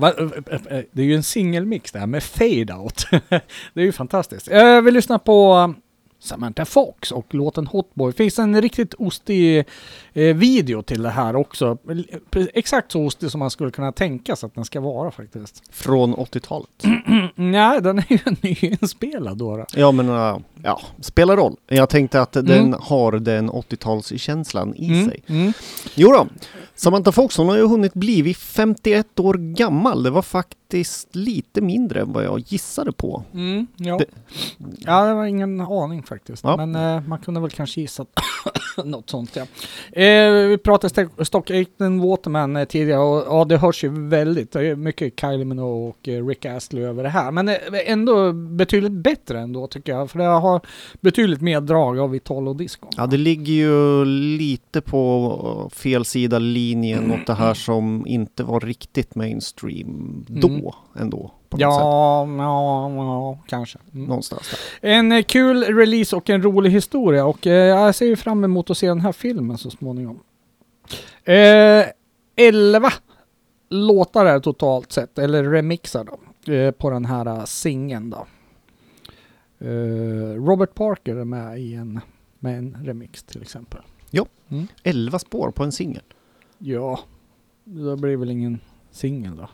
Eh, 0.07 0.29
eh, 0.51 0.77
eh, 0.77 0.83
det 0.91 1.01
är 1.01 1.05
ju 1.05 1.15
en 1.15 1.23
singelmix 1.23 1.91
det 1.91 1.99
här 1.99 2.07
med 2.07 2.23
fade 2.23 2.73
out. 2.73 3.07
det 3.73 3.81
är 3.81 3.85
ju 3.85 3.91
fantastiskt. 3.91 4.47
Vi 4.83 4.91
lyssnar 4.91 5.17
på 5.17 5.53
um, 5.53 5.75
Samantha 6.19 6.65
Fox 6.65 7.11
och 7.11 7.33
låten 7.33 7.67
Hotboy. 7.67 8.13
Finns 8.13 8.39
en 8.39 8.61
riktigt 8.61 8.93
ostig 8.93 9.65
eh, 10.17 10.35
video 10.35 10.81
till 10.81 11.01
det 11.03 11.09
här 11.09 11.35
också. 11.35 11.77
Exakt 12.53 12.91
så 12.91 13.01
ostig 13.05 13.31
som 13.31 13.39
man 13.39 13.49
skulle 13.51 13.71
kunna 13.71 13.91
tänka 13.91 14.35
sig 14.35 14.47
att 14.47 14.55
den 14.55 14.65
ska 14.65 14.79
vara 14.79 15.11
faktiskt. 15.11 15.63
Från 15.71 16.15
80-talet. 16.15 16.69
Nej, 17.35 17.81
den 17.81 17.97
är 17.99 18.05
ju 18.11 18.19
nyinspelad 18.41 19.37
då. 19.37 19.65
Ja 19.75 19.91
men 19.91 20.09
äh, 20.09 20.37
ja, 20.63 20.81
spelar 21.01 21.37
roll. 21.37 21.55
Jag 21.67 21.89
tänkte 21.89 22.21
att 22.21 22.31
den 22.33 22.73
har 22.79 23.11
den 23.11 23.49
80-talskänslan 23.51 24.73
i 24.75 24.87
Mm, 24.87 25.05
sig. 25.09 25.23
mm. 25.27 25.53
Jo 25.95 26.11
då. 26.11 26.27
Samantha 26.75 27.11
Fox 27.11 27.37
hon 27.37 27.49
har 27.49 27.55
ju 27.57 27.67
hunnit 27.67 27.93
bli 27.93 28.33
51 28.33 29.19
år 29.19 29.33
gammal. 29.33 30.03
Det 30.03 30.09
var 30.09 30.21
faktiskt 30.21 31.15
lite 31.15 31.61
mindre 31.61 32.01
än 32.01 32.13
vad 32.13 32.23
jag 32.25 32.39
gissade 32.39 32.91
på. 32.91 33.23
Mm, 33.33 33.67
ja. 33.75 33.97
Det- 33.97 34.05
ja, 34.77 35.05
det 35.05 35.13
var 35.13 35.25
ingen 35.25 35.61
aning 35.61 36.03
faktiskt. 36.03 36.43
Ja. 36.43 36.57
Men 36.65 36.75
eh, 36.75 37.01
man 37.07 37.19
kunde 37.19 37.39
väl 37.39 37.49
kanske 37.49 37.81
gissa 37.81 38.05
något 38.85 39.09
sånt 39.09 39.35
ja. 39.35 39.45
Eh, 39.91 40.06
vi 40.49 40.57
pratade 40.57 40.87
St- 41.01 41.25
Stock 41.25 41.51
Aitken 41.51 41.99
Waterman 42.01 42.55
eh, 42.55 42.65
tidigare 42.65 42.99
och 43.01 43.23
ja, 43.27 43.45
det 43.45 43.57
hörs 43.57 43.83
ju 43.83 44.07
väldigt. 44.07 44.51
Det 44.51 44.67
är 44.67 44.75
mycket 44.75 45.19
Kylie 45.19 45.45
Minogue 45.45 45.89
och 45.89 46.07
eh, 46.07 46.25
Rick 46.27 46.45
Astley 46.45 46.83
över 46.83 47.03
det 47.03 47.09
här. 47.09 47.31
Men 47.31 47.49
eh, 47.49 47.55
ändå 47.85 48.33
betydligt 48.33 48.91
bättre 48.91 49.39
ändå 49.39 49.67
tycker 49.67 49.91
jag. 49.91 50.11
För 50.11 50.19
det 50.19 50.25
har 50.25 50.61
betydligt 51.01 51.41
mer 51.41 51.61
drag 51.61 51.99
av 51.99 52.15
Italo 52.15 52.53
Disco. 52.53 52.87
Ja, 52.97 53.07
det 53.07 53.17
ligger 53.17 53.53
ju 53.53 54.05
lite 54.37 54.81
på 54.81 55.69
fel 55.73 56.05
sida 56.05 56.39
linjen 56.39 57.11
åt 57.11 57.27
det 57.27 57.33
här 57.33 57.53
som 57.53 58.07
inte 58.07 58.43
var 58.43 58.59
riktigt 58.59 59.15
mainstream 59.15 60.25
då 60.27 60.47
Mm. 60.47 60.71
ändå. 60.99 61.31
På 61.49 61.57
något 61.57 61.73
sätt. 61.73 61.81
Ja, 61.81 62.27
ja, 62.37 62.91
ja, 62.95 63.39
kanske. 63.47 63.79
Mm. 63.93 64.05
Någonstans 64.07 64.49
där. 64.81 64.89
En 64.89 65.11
eh, 65.11 65.23
kul 65.23 65.63
release 65.63 66.15
och 66.15 66.29
en 66.29 66.41
rolig 66.41 66.71
historia 66.71 67.25
och 67.25 67.47
eh, 67.47 67.53
jag 67.53 67.95
ser 67.95 68.05
ju 68.05 68.15
fram 68.15 68.43
emot 68.43 68.69
att 68.69 68.77
se 68.77 68.87
den 68.87 69.01
här 69.01 69.11
filmen 69.11 69.57
så 69.57 69.69
småningom. 69.69 70.19
Eh, 71.23 71.85
11 72.35 72.91
låtar 73.69 74.25
är 74.25 74.39
totalt 74.39 74.91
sett, 74.91 75.19
eller 75.19 75.43
remixar 75.43 76.03
då, 76.03 76.53
eh, 76.53 76.71
på 76.71 76.89
den 76.89 77.05
här 77.05 77.27
uh, 77.27 77.43
singeln 77.43 78.09
då. 78.09 78.27
Eh, 79.59 80.43
Robert 80.45 80.73
Parker 80.73 81.15
är 81.15 81.25
med 81.25 81.59
i 81.59 81.73
en, 81.73 81.99
med 82.39 82.57
en 82.57 82.77
remix 82.83 83.23
till 83.23 83.41
exempel. 83.41 83.81
11 84.83 85.19
spår 85.19 85.51
på 85.51 85.63
en 85.63 85.71
singel. 85.71 86.03
Ja, 86.57 86.99
då 87.63 87.95
blir 87.95 88.17
väl 88.17 88.31
ingen 88.31 88.59
singel 88.91 89.35
då. 89.35 89.49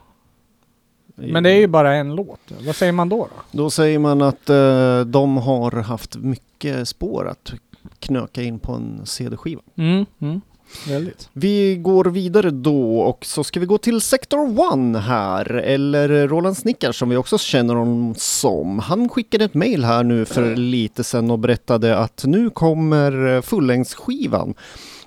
Men 1.16 1.44
det 1.44 1.50
är 1.50 1.60
ju 1.60 1.68
bara 1.68 1.96
en 1.96 2.16
låt. 2.16 2.40
Vad 2.66 2.76
säger 2.76 2.92
man 2.92 3.10
då? 3.10 3.18
då? 3.18 3.64
Då 3.64 3.70
säger 3.70 4.00
man 4.00 4.22
att 4.22 4.50
eh, 4.50 5.00
de 5.02 5.38
har 5.38 5.82
haft 5.82 6.16
mycket 6.16 6.88
spår 6.88 7.28
att 7.28 7.54
knöka 8.00 8.42
in 8.42 8.60
på 8.60 8.72
en 8.72 9.02
CD-skiva. 9.06 9.62
Mm, 9.76 10.06
mm. 10.20 10.42
Väldigt. 10.88 11.30
Vi 11.34 11.76
går 11.76 12.06
vidare 12.06 12.50
då 12.50 13.00
och 13.00 13.26
så 13.26 13.44
ska 13.44 13.60
vi 13.60 13.66
gå 13.66 13.78
till 13.78 14.02
Sector 14.02 14.60
One 14.74 15.00
här, 15.00 15.54
eller 15.54 16.28
Roland 16.28 16.58
Snickar 16.58 16.92
som 16.92 17.10
vi 17.10 17.16
också 17.16 17.38
känner 17.38 17.76
honom 17.76 18.16
som. 18.18 18.80
Han 18.80 19.10
skickade 19.10 19.46
ett 19.46 19.54
mail 19.54 19.86
här 19.86 20.04
nu 20.04 20.26
för 20.26 20.56
lite 20.56 21.04
sedan 21.04 21.32
och 21.32 21.40
berättade 21.40 21.98
att 21.98 22.24
nu 22.26 22.50
kommer 22.50 23.42
fullängdsskivan 23.42 24.54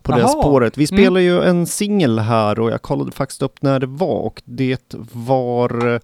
på 0.07 0.13
det 0.13 0.19
Jaha. 0.21 0.29
spåret. 0.29 0.79
Vi 0.79 0.87
Mm. 0.91 1.03
spelar 1.05 1.21
ju 1.21 1.43
en 1.43 1.67
singel 1.67 2.19
här 2.19 2.61
och 2.61 2.71
jag 2.71 2.83
kollade 2.83 3.13
faktiskt 3.13 3.43
upp 3.43 3.63
när 3.63 3.81
det 3.81 3.87
var 3.87 4.21
och 4.21 4.43
det 4.45 4.95
var 5.13 5.95
eh, 5.95 6.01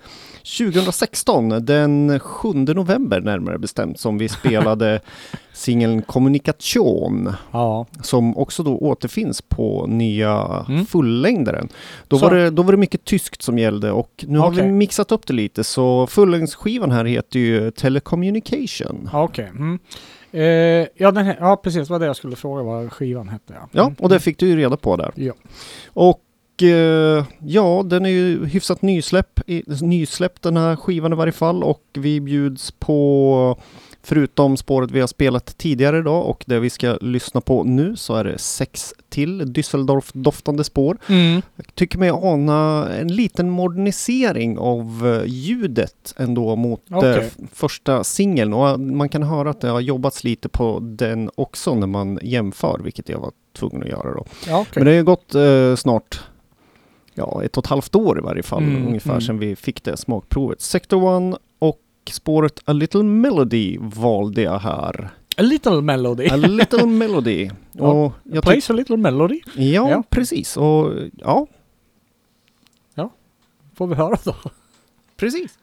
2016, 0.58 1.48
den 1.64 2.20
7 2.20 2.48
november 2.54 3.20
närmare 3.20 3.58
bestämt, 3.58 4.00
som 4.00 4.18
vi 4.18 4.28
spelade 4.28 5.00
singeln 5.52 6.02
Kommunikation 6.02 7.32
Ja. 7.52 7.86
som 8.02 8.36
också 8.36 8.62
då 8.62 8.78
återfinns 8.78 9.42
på 9.42 9.86
nya 9.86 10.64
Mm. 10.68 10.86
fullängdaren. 10.86 11.68
Då 12.08 12.18
Så- 12.18 12.28
var, 12.28 12.34
det, 12.36 12.50
då 12.50 12.62
var 12.62 12.72
det 12.72 12.78
mycket 12.78 13.04
tyskt 13.04 13.42
som 13.42 13.58
gällde 13.58 13.90
och 13.92 14.24
nu 14.28 14.38
har 14.38 14.50
Okej. 14.52 14.66
vi 14.66 14.72
mixat 14.72 15.12
upp 15.12 15.26
det 15.26 15.34
lite 15.34 15.64
så 15.64 16.06
fullängdsskivan 16.06 16.90
här 16.90 17.04
heter 17.04 17.38
ju 17.38 17.70
Telecommunication. 17.70 19.10
Okej. 19.12 19.48
Mm. 19.56 19.78
Eh, 20.32 20.86
ja, 20.94 21.10
den 21.10 21.24
här, 21.26 21.36
ja, 21.40 21.56
precis. 21.56 21.88
Det 21.88 21.92
var 21.94 21.98
det 22.00 22.06
jag 22.06 22.16
skulle 22.16 22.36
fråga 22.36 22.62
vad 22.62 22.92
skivan 22.92 23.28
hette. 23.28 23.54
Ja, 23.54 23.68
Ja, 23.72 23.82
Mm. 23.82 23.94
och 23.98 24.08
det 24.08 24.20
fick 24.20 24.38
du 24.38 24.46
ju 24.48 24.56
reda 24.56 24.76
på 24.76 24.96
där. 24.96 25.12
Ja. 25.14 25.32
Och 25.86 26.22
eh, 26.62 27.24
ja, 27.40 27.82
den 27.84 28.06
är 28.06 28.10
ju 28.10 28.46
hyfsat 28.46 28.82
nysläpp, 28.82 29.40
nysläppt 29.82 30.42
den 30.42 30.56
här 30.56 30.76
skivan 30.76 31.12
i 31.12 31.16
varje 31.16 31.32
fall 31.32 31.62
och 31.64 31.82
vi 31.94 32.20
bjuds 32.20 32.70
på 32.70 33.58
Förutom 34.04 34.56
spåret 34.56 34.90
vi 34.90 35.00
har 35.00 35.06
spelat 35.06 35.58
tidigare 35.58 35.98
idag 35.98 36.26
och 36.26 36.44
det 36.46 36.58
vi 36.60 36.70
ska 36.70 36.98
lyssna 37.00 37.40
på 37.40 37.64
nu 37.64 37.96
så 37.96 38.14
är 38.14 38.24
det 38.24 38.38
sex 38.38 38.94
till 39.08 39.42
Düsseldorf-doftande 39.42 40.62
spår. 40.62 40.98
Mm. 41.08 41.42
Jag 41.56 41.74
tycker 41.74 41.98
mig 41.98 42.10
ana 42.10 42.88
en 43.00 43.08
liten 43.14 43.50
modernisering 43.50 44.58
av 44.58 45.06
eh, 45.22 45.22
ljudet 45.26 46.14
ändå 46.16 46.56
mot 46.56 46.90
eh, 46.90 46.98
f- 47.04 47.36
första 47.52 48.04
singeln 48.04 48.52
och 48.52 48.68
eh, 48.68 48.76
man 48.76 49.08
kan 49.08 49.22
höra 49.22 49.50
att 49.50 49.60
det 49.60 49.68
har 49.68 49.80
jobbats 49.80 50.24
lite 50.24 50.48
på 50.48 50.78
den 50.82 51.30
också 51.34 51.74
när 51.74 51.86
man 51.86 52.18
jämför, 52.22 52.80
vilket 52.84 53.08
jag 53.08 53.18
var 53.18 53.32
tvungen 53.52 53.82
att 53.82 53.88
göra 53.88 54.14
då. 54.14 54.24
Ja, 54.48 54.60
okej. 54.60 54.72
Men 54.74 54.84
det 54.84 54.90
har 54.90 54.96
ju 54.96 55.04
gått 55.04 55.34
eh, 55.34 55.74
snart 55.76 56.20
ja, 57.14 57.42
ett 57.44 57.56
och 57.56 57.64
ett 57.64 57.70
halvt 57.70 57.94
år 57.94 58.18
i 58.18 58.22
varje 58.22 58.42
fall 58.42 58.62
Mm, 58.62 58.86
ungefär 58.86 59.10
mm. 59.10 59.20
sedan 59.22 59.38
vi 59.38 59.56
fick 59.56 59.84
det 59.84 59.96
smakprovet. 59.96 60.60
Sector 60.60 61.04
One 61.04 61.36
och 61.58 61.78
spåret 62.10 62.60
A 62.64 62.72
Little 62.72 63.02
Melody 63.02 63.78
valde 63.80 64.42
jag 64.42 64.58
här. 64.58 65.10
A 65.36 65.42
little 65.42 65.80
melody. 65.80 66.28
A 66.28 66.36
Little 66.36 66.86
Melody. 66.86 67.50
Ja, 67.72 67.84
Och 67.84 68.12
tyck- 68.24 68.40
Plays 68.42 68.70
a 68.70 68.72
little 68.72 68.96
melody. 68.96 69.40
ja, 69.54 69.90
Ja. 69.90 70.02
precis. 70.10 70.56
Och 70.56 70.92
ja, 71.18 71.46
Får 73.74 73.86
vi 73.86 73.94
höra 73.94 74.16
då. 74.24 74.34
precis. 75.16 75.58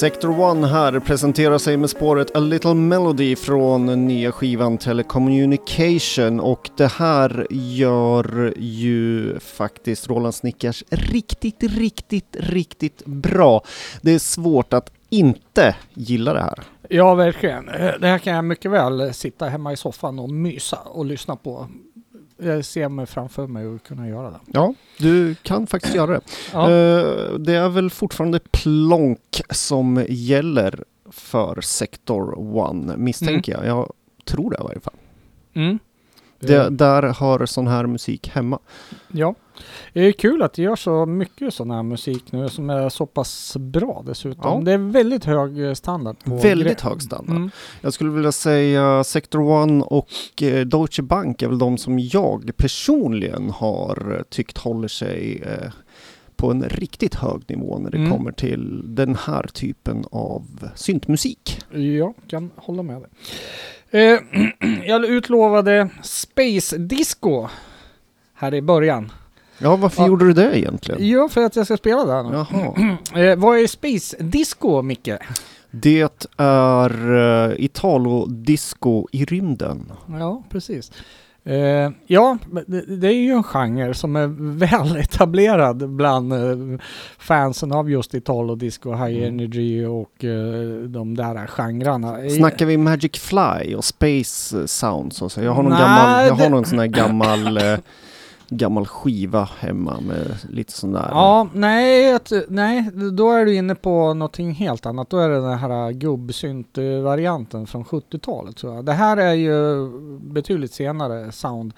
Sector 0.00 0.40
One 0.40 0.66
här 0.66 1.00
presenterar 1.00 1.58
sig 1.58 1.76
med 1.76 1.90
spåret 1.90 2.36
A 2.36 2.40
Little 2.40 2.74
Melody 2.74 3.36
från 3.36 4.06
nya 4.06 4.32
skivan 4.32 4.78
Telecommunication 4.78 6.40
och 6.40 6.70
det 6.76 6.92
här 6.92 7.46
gör 7.50 8.54
ju 8.56 9.38
faktiskt 9.40 10.08
Roland 10.08 10.34
Snickers 10.34 10.84
riktigt, 10.90 11.62
riktigt, 11.62 12.36
riktigt 12.38 13.04
bra. 13.06 13.62
Det 14.02 14.12
är 14.14 14.18
svårt 14.18 14.72
att 14.72 14.92
inte 15.08 15.76
gilla 15.94 16.32
det 16.32 16.40
här. 16.40 16.62
Ja, 16.88 17.14
verkligen. 17.14 17.66
Det 18.00 18.06
här 18.06 18.18
kan 18.18 18.34
jag 18.34 18.44
mycket 18.44 18.70
väl 18.70 19.14
sitta 19.14 19.46
hemma 19.46 19.72
i 19.72 19.76
soffan 19.76 20.18
och 20.18 20.30
mysa 20.30 20.78
och 20.84 21.04
lyssna 21.04 21.36
på. 21.36 21.68
Jag 22.42 22.64
ser 22.64 22.88
mig 22.88 23.06
framför 23.06 23.46
mig 23.46 23.66
och 23.66 23.82
kunna 23.82 24.08
göra 24.08 24.30
det. 24.30 24.40
Ja, 24.46 24.74
du 24.98 25.34
kan 25.34 25.66
faktiskt 25.66 25.94
göra 25.94 26.12
det. 26.12 26.20
Ja. 26.52 26.62
Eh, 26.70 27.34
det 27.34 27.54
är 27.54 27.68
väl 27.68 27.90
fortfarande 27.90 28.40
plonk 28.50 29.40
som 29.50 30.04
gäller 30.08 30.84
för 31.10 31.60
Sector 31.60 32.38
One, 32.56 32.96
misstänker 32.96 33.52
jag. 33.52 33.66
Jag 33.66 33.92
tror 34.24 34.50
det 34.50 34.56
i 34.60 34.64
varje 34.64 34.80
fall. 34.80 34.94
Mm. 35.54 35.78
Det, 36.38 36.56
Eh, 36.56 36.70
där 36.70 37.02
har 37.02 37.46
sån 37.46 37.66
här 37.66 37.86
musik 37.86 38.28
hemma. 38.28 38.58
Ja. 39.12 39.34
Det 39.92 40.00
är 40.00 40.12
kul 40.12 40.42
att 40.42 40.52
det 40.52 40.62
gör 40.62 40.76
så 40.76 41.06
mycket 41.06 41.54
sån 41.54 41.70
här 41.70 41.82
musik 41.82 42.32
nu 42.32 42.48
som 42.48 42.70
är 42.70 42.88
så 42.88 43.06
pass 43.06 43.56
bra 43.56 44.02
dessutom. 44.06 44.42
Ja. 44.58 44.60
Det 44.64 44.72
är 44.72 44.78
väldigt 44.78 45.24
hög 45.24 45.76
standard. 45.76 46.16
På 46.24 46.36
Väldigt 46.36 46.80
hög 46.80 47.02
standard. 47.02 47.36
Mm. 47.36 47.50
Jag 47.80 47.92
skulle 47.92 48.10
vilja 48.10 48.32
säga 48.32 49.04
Sector 49.04 49.40
One 49.40 49.82
och 49.84 50.42
eh, 50.42 50.66
Deutsche 50.66 51.02
Bank 51.02 51.42
är 51.42 51.48
väl 51.48 51.58
de 51.58 51.78
som 51.78 51.98
jag 51.98 52.50
personligen 52.56 53.50
har 53.50 54.14
eh, 54.16 54.22
tyckt 54.22 54.58
håller 54.58 54.88
sig 54.88 55.42
eh, 55.46 55.70
på 56.36 56.50
en 56.50 56.62
riktigt 56.62 57.14
hög 57.14 57.42
nivå 57.46 57.78
när 57.78 57.90
det 57.90 57.96
Mm. 57.98 58.10
kommer 58.12 58.32
till 58.32 58.82
den 58.94 59.16
här 59.16 59.46
typen 59.52 60.04
av 60.10 60.68
syntmusik. 60.74 61.60
Ja, 61.70 62.14
kan 62.28 62.50
hålla 62.56 62.82
med 62.82 63.02
dig. 63.02 63.10
Eh, 63.90 64.20
jag 64.86 65.04
utlovade 65.04 65.88
Space 66.02 66.78
Disco 66.78 67.48
här 68.34 68.54
i 68.54 68.62
början. 68.62 69.12
Ja, 69.62 69.76
varför 69.76 70.02
Ja. 70.02 70.08
gjorde 70.08 70.24
du 70.26 70.32
det 70.32 70.58
egentligen? 70.58 71.08
Ja, 71.08 71.28
för 71.28 71.44
att 71.44 71.56
jag 71.56 71.64
ska 71.64 71.76
spela 71.76 72.04
där 72.04 72.22
nu. 72.22 72.30
Jaha. 72.32 72.96
Eh, 73.30 73.36
vad 73.36 73.58
är 73.58 73.66
Space 73.66 74.16
Disco, 74.20 74.82
Micke? 74.82 75.10
Det 75.70 76.08
är 76.36 77.10
uh, 77.10 77.64
Italo-disco 77.64 79.06
i 79.12 79.24
rymden. 79.24 79.92
Ja, 80.18 80.42
precis. 80.50 80.92
Eh, 81.44 81.90
ja, 82.06 82.38
det, 82.88 83.08
är 83.08 83.12
ju 83.12 83.30
en 83.32 83.42
genre 83.42 83.94
som 83.94 84.16
är 84.16 84.26
väl 84.58 84.96
etablerad 85.00 85.88
bland 85.90 86.32
eh, 86.32 86.78
fansen 87.18 87.72
av 87.72 87.90
just 87.90 88.14
Italo 88.14 88.54
Disco, 88.54 88.90
High 88.92 89.16
Mm. 89.16 89.24
Energy 89.24 89.84
och 89.84 90.24
eh, 90.24 90.82
de 90.88 91.14
där 91.16 91.46
genrerna. 91.46 92.16
Snackar 92.36 92.66
vi 92.66 92.76
Magic 92.76 93.12
Fly 93.18 93.74
och 93.74 93.84
Space 93.84 94.68
Sounds 94.68 95.22
och 95.22 95.32
så? 95.32 95.40
Jag 95.42 95.52
har 95.52 95.62
någon 95.62 95.72
Nej, 95.72 95.80
gammal, 95.80 96.26
jag 96.26 96.34
har 96.34 96.50
någon 96.50 96.64
sån 96.64 96.78
här 96.78 96.86
gammal, 96.86 97.58
gammal 98.50 98.86
skiva 98.86 99.48
hemma 99.58 100.00
med 100.00 100.36
lite 100.50 100.72
sån 100.72 100.92
där. 100.92 101.08
Ja, 101.10 101.48
nej, 101.54 102.18
nej, 102.48 102.90
då 103.12 103.30
är 103.32 103.44
du 103.44 103.54
inne 103.54 103.74
på 103.74 104.14
någonting 104.14 104.52
helt 104.52 104.86
annat. 104.86 105.10
Då 105.10 105.18
är 105.18 105.28
det 105.28 105.34
den 105.40 105.58
här 105.58 105.92
gubbsynt-varianten 105.92 107.66
från 107.66 107.84
70-talet 107.84 108.56
tror 108.56 108.74
jag. 108.74 108.84
Det 108.84 108.92
här 108.92 109.16
är 109.16 109.32
ju 109.34 109.88
betydligt 110.20 110.72
senare 110.72 111.32
sound. 111.32 111.72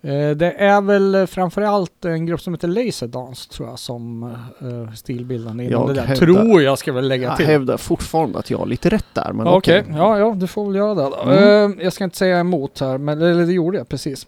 Eh, 0.00 0.30
Det 0.30 0.52
är 0.58 0.80
väl 0.80 1.26
framförallt 1.26 2.04
en 2.04 2.26
grupp 2.26 2.40
som 2.40 2.54
heter 2.54 2.68
Laserdance 2.68 3.50
tror 3.50 3.68
jag 3.68 3.78
som 3.78 4.22
uh, 4.62 4.92
stilbildande 4.94 5.64
inom 5.64 5.80
Jag 5.80 5.88
det 5.88 5.94
där. 5.94 6.06
hävdar- 6.06 6.26
Tror 6.26 6.62
jag 6.62 6.78
ska 6.78 6.92
väl 6.92 7.08
lägga 7.08 7.28
Jag 7.28 7.36
till. 7.36 7.46
hävdar 7.46 7.76
fortfarande 7.76 8.38
att 8.38 8.50
jag 8.50 8.58
har 8.58 8.66
lite 8.66 8.88
rätt 8.88 9.06
där. 9.12 9.32
Men 9.32 9.46
Okej, 9.46 9.80
okej. 9.80 9.94
ja, 9.96 10.18
ja, 10.18 10.34
du 10.36 10.46
får 10.46 10.66
väl 10.66 10.74
göra 10.76 10.94
det 10.94 11.02
då. 11.02 11.22
Mm. 11.32 11.72
Eh, 11.78 11.84
jag 11.84 11.92
ska 11.92 12.04
inte 12.04 12.16
säga 12.16 12.40
emot 12.40 12.80
här, 12.80 12.98
men 12.98 13.22
eller 13.22 13.46
det 13.46 13.52
gjorde 13.52 13.78
jag 13.78 13.88
precis. 13.88 14.26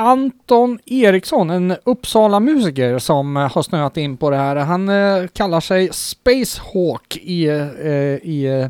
Anton 0.00 0.78
Eriksson, 0.86 1.50
en 1.50 1.76
Uppsala-musiker 1.84 2.98
som 2.98 3.36
eh, 3.36 3.52
har 3.52 3.62
snöat 3.62 3.96
in 3.96 4.16
på 4.16 4.30
det 4.30 4.36
här. 4.36 4.56
Han 4.56 4.88
eh, 4.88 5.26
kallar 5.26 5.60
sig 5.60 5.88
Spacehawk 5.92 7.16
i, 7.16 7.46
eh, 7.46 8.14
i 8.28 8.60
eh, 8.62 8.68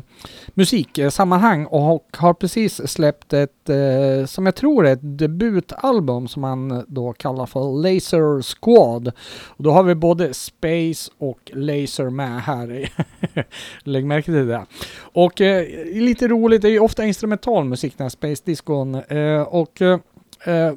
musiksammanhang 0.53 1.65
och 1.65 2.17
har 2.17 2.33
precis 2.33 2.87
släppt 2.87 3.33
ett, 3.33 3.69
eh, 3.69 4.25
som 4.25 4.45
jag 4.45 4.55
tror 4.55 4.87
är 4.87 4.93
ett 4.93 5.17
debutalbum 5.17 6.27
som 6.27 6.43
han 6.43 6.85
då 6.87 7.13
kallar 7.13 7.45
för 7.45 7.81
Laser 7.81 8.41
Squad. 8.41 9.11
Och 9.47 9.63
då 9.63 9.71
har 9.71 9.83
vi 9.83 9.95
både 9.95 10.33
Space 10.33 11.11
och 11.17 11.51
Laser 11.53 12.09
med 12.09 12.41
här. 12.41 12.89
Lägg 13.83 14.05
märke 14.05 14.25
till 14.25 14.47
det. 14.47 14.65
Och 14.99 15.41
eh, 15.41 15.65
lite 15.93 16.27
roligt, 16.27 16.61
det 16.61 16.67
är 16.67 16.71
ju 16.71 16.79
ofta 16.79 17.05
instrumental 17.05 17.65
musik 17.65 17.93
den 17.97 18.05
här 18.05 18.09
Space 18.09 18.41
Discon. 18.45 18.95
Eh, 18.95 19.41
och 19.41 19.81
eh, 19.81 19.99
Eh, 20.43 20.73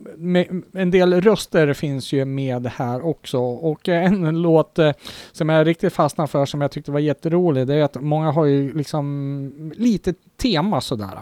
en 0.72 0.90
del 0.90 1.20
röster 1.20 1.72
finns 1.72 2.12
ju 2.12 2.24
med 2.24 2.66
här 2.66 3.06
också 3.06 3.38
och 3.38 3.88
eh, 3.88 4.04
en 4.04 4.42
låt 4.42 4.78
eh, 4.78 4.92
som 5.32 5.48
jag 5.48 5.66
riktigt 5.66 5.92
fastnade 5.92 6.28
för 6.28 6.46
som 6.46 6.60
jag 6.60 6.70
tyckte 6.70 6.92
var 6.92 7.00
jätterolig 7.00 7.66
det 7.66 7.74
är 7.74 7.82
att 7.82 8.02
många 8.02 8.30
har 8.30 8.44
ju 8.44 8.72
liksom 8.72 9.72
lite 9.76 10.14
tema 10.36 10.80
sådär. 10.80 11.18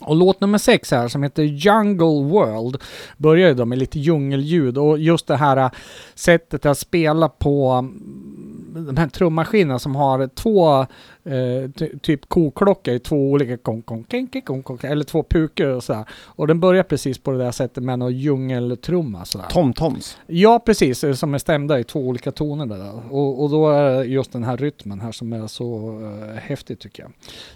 Och 0.00 0.16
låt 0.16 0.40
nummer 0.40 0.58
sex 0.58 0.90
här 0.90 1.08
som 1.08 1.22
heter 1.22 1.42
Jungle 1.42 2.22
World 2.28 2.82
börjar 3.16 3.48
ju 3.48 3.54
då 3.54 3.64
med 3.64 3.78
lite 3.78 3.98
djungelljud 3.98 4.78
och 4.78 4.98
just 4.98 5.26
det 5.26 5.36
här 5.36 5.56
eh, 5.56 5.70
sättet 6.14 6.66
att 6.66 6.78
spela 6.78 7.28
på 7.28 7.88
de 8.86 8.96
här 8.96 9.08
trummaskinerna 9.08 9.78
som 9.78 9.96
har 9.96 10.26
två 10.26 10.80
eh, 11.24 11.70
ty- 11.76 11.98
typ 11.98 12.28
koklocka 12.28 12.92
i 12.92 12.98
två 12.98 13.30
olika 13.30 13.56
kong, 13.56 13.82
kong, 13.82 14.04
kenke, 14.10 14.40
kong, 14.40 14.62
kong, 14.62 14.78
eller 14.82 15.04
två 15.04 15.22
pukor 15.22 15.66
och 15.68 15.84
sådär. 15.84 16.04
Och 16.24 16.46
den 16.46 16.60
börjar 16.60 16.82
precis 16.82 17.18
på 17.18 17.30
det 17.30 17.38
där 17.38 17.50
sättet 17.50 17.84
med 17.84 17.98
någon 17.98 18.16
djungeltrumma 18.16 19.24
sådär. 19.24 19.46
Tom-toms. 19.50 20.16
Ja, 20.26 20.58
precis. 20.66 21.04
eh, 21.04 21.12
Som 21.12 21.34
är 21.34 21.38
stämda 21.38 21.80
i 21.80 21.84
två 21.84 22.00
olika 22.00 22.32
toner 22.32 22.66
där. 22.66 23.12
Och, 23.14 23.42
och 23.42 23.50
då 23.50 23.70
är 23.70 23.90
det 23.90 24.04
just 24.04 24.32
den 24.32 24.44
här 24.44 24.56
rytmen 24.56 25.00
här 25.00 25.12
som 25.12 25.32
är 25.32 25.46
så 25.46 25.98
uh, 26.00 26.34
häftig 26.34 26.78
tycker 26.78 27.02
jag. 27.02 27.12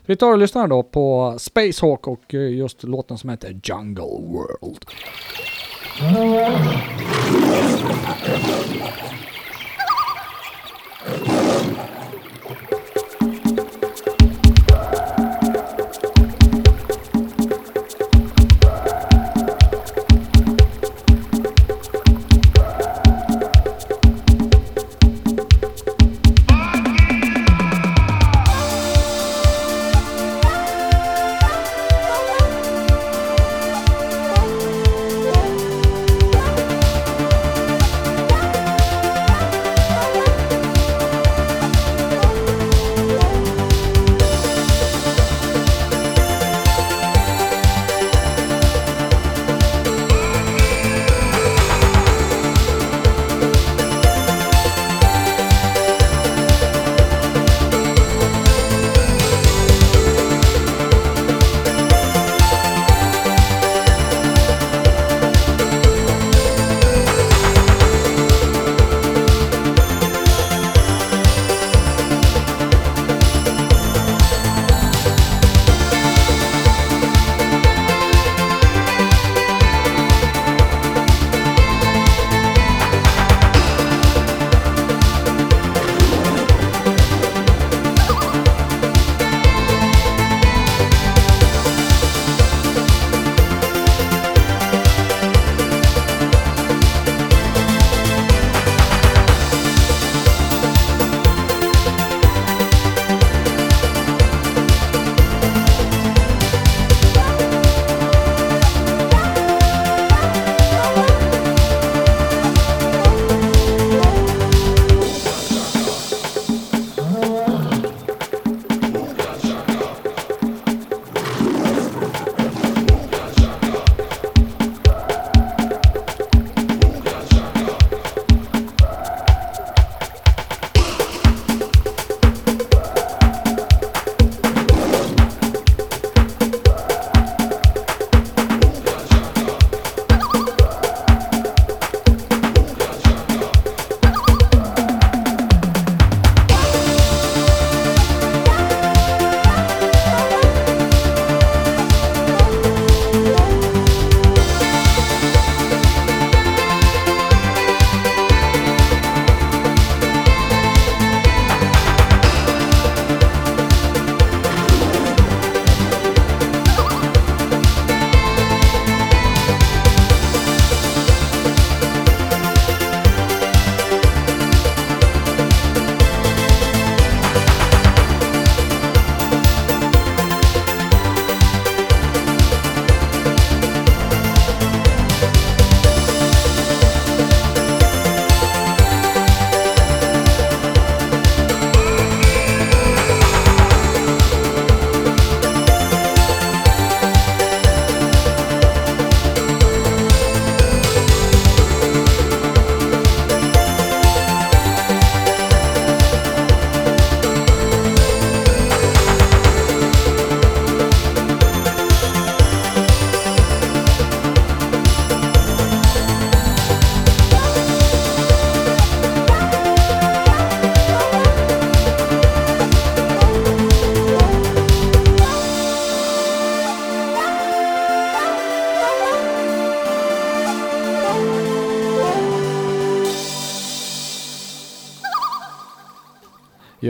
Vi 0.07 0.17
tar 0.17 0.33
och 0.33 0.39
lyssnar 0.39 0.67
då 0.69 0.83
på 0.83 1.35
Space 1.39 1.87
Hawk 1.87 2.07
och 2.09 2.35
eh, 2.35 2.41
just 2.55 2.83
låten 2.83 3.19
som 3.19 3.31
heter 3.31 3.61
Jungle 3.65 4.03
World. 4.05 4.85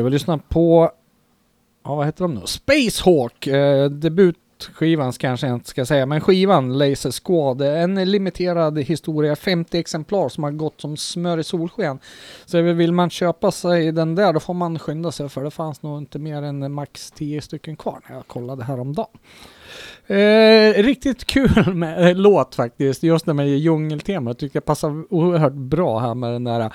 Vi 0.05 0.11
lyssnar 0.11 0.37
lyssna 0.37 0.49
på, 0.49 0.91
ja 1.85 1.95
vad 1.95 2.07
heter 2.07 2.25
de 2.25 2.35
nu? 2.35 2.41
Spacehawk, 2.47 3.47
eh, 3.47 3.91
debutskivan 3.91 5.13
kanske 5.13 5.47
jag 5.47 5.57
inte 5.57 5.69
ska 5.69 5.87
säga, 5.87 6.07
men 6.07 6.21
skivan 6.21 6.79
Laser 6.79 7.11
Squad. 7.11 7.61
Eh, 7.63 7.83
en 7.83 8.11
limiterad 8.11 8.79
historia, 8.79 9.37
50 9.37 9.79
exemplar 9.79 10.29
som 10.29 10.45
har 10.45 10.51
gått 10.51 10.81
som 10.81 10.97
smör 10.97 11.39
i 11.39 11.45
solsken. 11.45 11.99
Så 12.45 12.61
vill 12.61 12.93
man 12.93 13.11
köpa 13.11 13.51
sig 13.51 13.93
den 13.93 14.15
där 14.15 14.33
då 14.33 14.41
får 14.41 14.55
man 14.55 14.79
skynda 14.79 15.13
sig 15.13 15.29
för 15.29 15.45
det 15.45 15.51
fanns 15.51 15.83
nog 15.83 15.99
inte 15.99 16.19
mer 16.19 16.43
än 16.43 16.73
max 16.73 17.11
10 17.11 17.41
stycken 17.41 17.77
kvar 17.77 18.01
när 18.09 18.17
jag 18.17 18.27
kollade 18.27 18.65
häromdagen. 18.65 19.19
Eh, 20.07 20.83
riktigt 20.83 21.25
kul 21.25 21.75
med 21.75 22.09
eh, 22.09 22.17
låt 22.17 22.55
faktiskt, 22.55 23.03
just 23.03 23.27
det 23.27 23.35
med 23.35 23.49
djungeltemat. 23.49 24.39
Tycker 24.39 24.57
jag 24.57 24.65
passar 24.65 25.15
oerhört 25.15 25.53
bra 25.53 25.99
här 25.99 26.15
med 26.15 26.33
den 26.33 26.45
där 26.45 26.73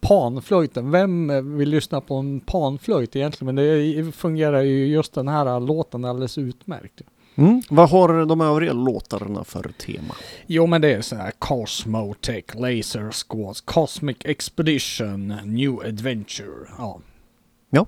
panflöjten. 0.00 0.90
Vem 0.90 1.30
eh, 1.30 1.42
vill 1.42 1.68
lyssna 1.68 2.00
på 2.00 2.14
en 2.14 2.40
panflöjt 2.40 3.16
egentligen? 3.16 3.54
Men 3.54 3.64
det 3.64 4.12
fungerar 4.12 4.60
ju 4.62 4.86
just 4.86 5.14
den 5.14 5.28
här 5.28 5.60
låten 5.60 6.04
alldeles 6.04 6.38
utmärkt. 6.38 7.02
Mm. 7.34 7.62
Vad 7.70 7.90
har 7.90 8.26
de 8.26 8.40
övriga 8.40 8.72
låtarna 8.72 9.44
för 9.44 9.62
tema? 9.62 10.14
Jo 10.46 10.66
men 10.66 10.80
det 10.80 10.92
är 10.94 11.00
sån 11.00 11.18
här 11.18 11.32
Cosmotech, 11.38 12.44
Laser 12.54 13.10
Squads, 13.10 13.60
Cosmic 13.60 14.16
Expedition, 14.24 15.28
New 15.44 15.80
Adventure. 15.80 16.68
Ja. 16.78 17.00
Ja. 17.70 17.86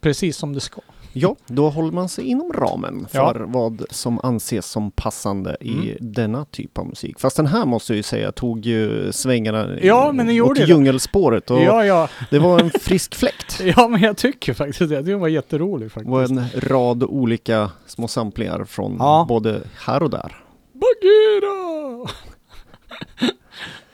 Precis 0.00 0.36
som 0.36 0.52
det 0.52 0.60
ska. 0.60 0.80
Ja, 1.18 1.36
då 1.46 1.68
håller 1.70 1.92
man 1.92 2.08
sig 2.08 2.24
inom 2.24 2.52
ramen 2.52 3.06
för 3.10 3.18
Ja. 3.18 3.46
vad 3.46 3.82
som 3.90 4.20
anses 4.22 4.66
som 4.66 4.90
passande 4.90 5.56
i 5.60 5.72
Mm. 5.72 5.96
denna 6.00 6.44
typ 6.44 6.78
av 6.78 6.86
musik. 6.86 7.20
Fast 7.20 7.36
den 7.36 7.46
här 7.46 7.64
måste 7.66 7.92
jag 7.92 7.96
ju 7.96 8.02
säga 8.02 8.32
tog 8.32 8.66
ju 8.66 9.12
svängarna 9.12 9.68
Ja, 9.82 10.12
men 10.12 10.26
den 10.26 10.40
åt 10.40 10.56
det. 10.56 10.64
djungelspåret 10.64 11.50
och 11.50 11.62
Ja, 11.62 11.84
ja. 11.84 12.08
det 12.30 12.38
var 12.38 12.60
en 12.60 12.70
frisk 12.70 13.14
fläkt. 13.14 13.60
Ja, 13.76 13.88
men 13.88 14.00
jag 14.02 14.16
tycker 14.16 14.54
faktiskt 14.54 14.78
det. 14.90 15.02
Det 15.02 15.16
var 15.16 15.28
jätteroligt 15.28 15.94
Det 15.94 16.00
faktiskt. 16.00 16.10
var 16.10 16.22
en 16.22 16.60
rad 16.70 17.02
olika 17.02 17.70
små 17.86 18.08
samplingar 18.08 18.64
från 18.64 18.98
både 19.28 19.60
här 19.86 20.02
och 20.02 20.10
där. 20.10 20.36
Bagheera! 20.72 22.08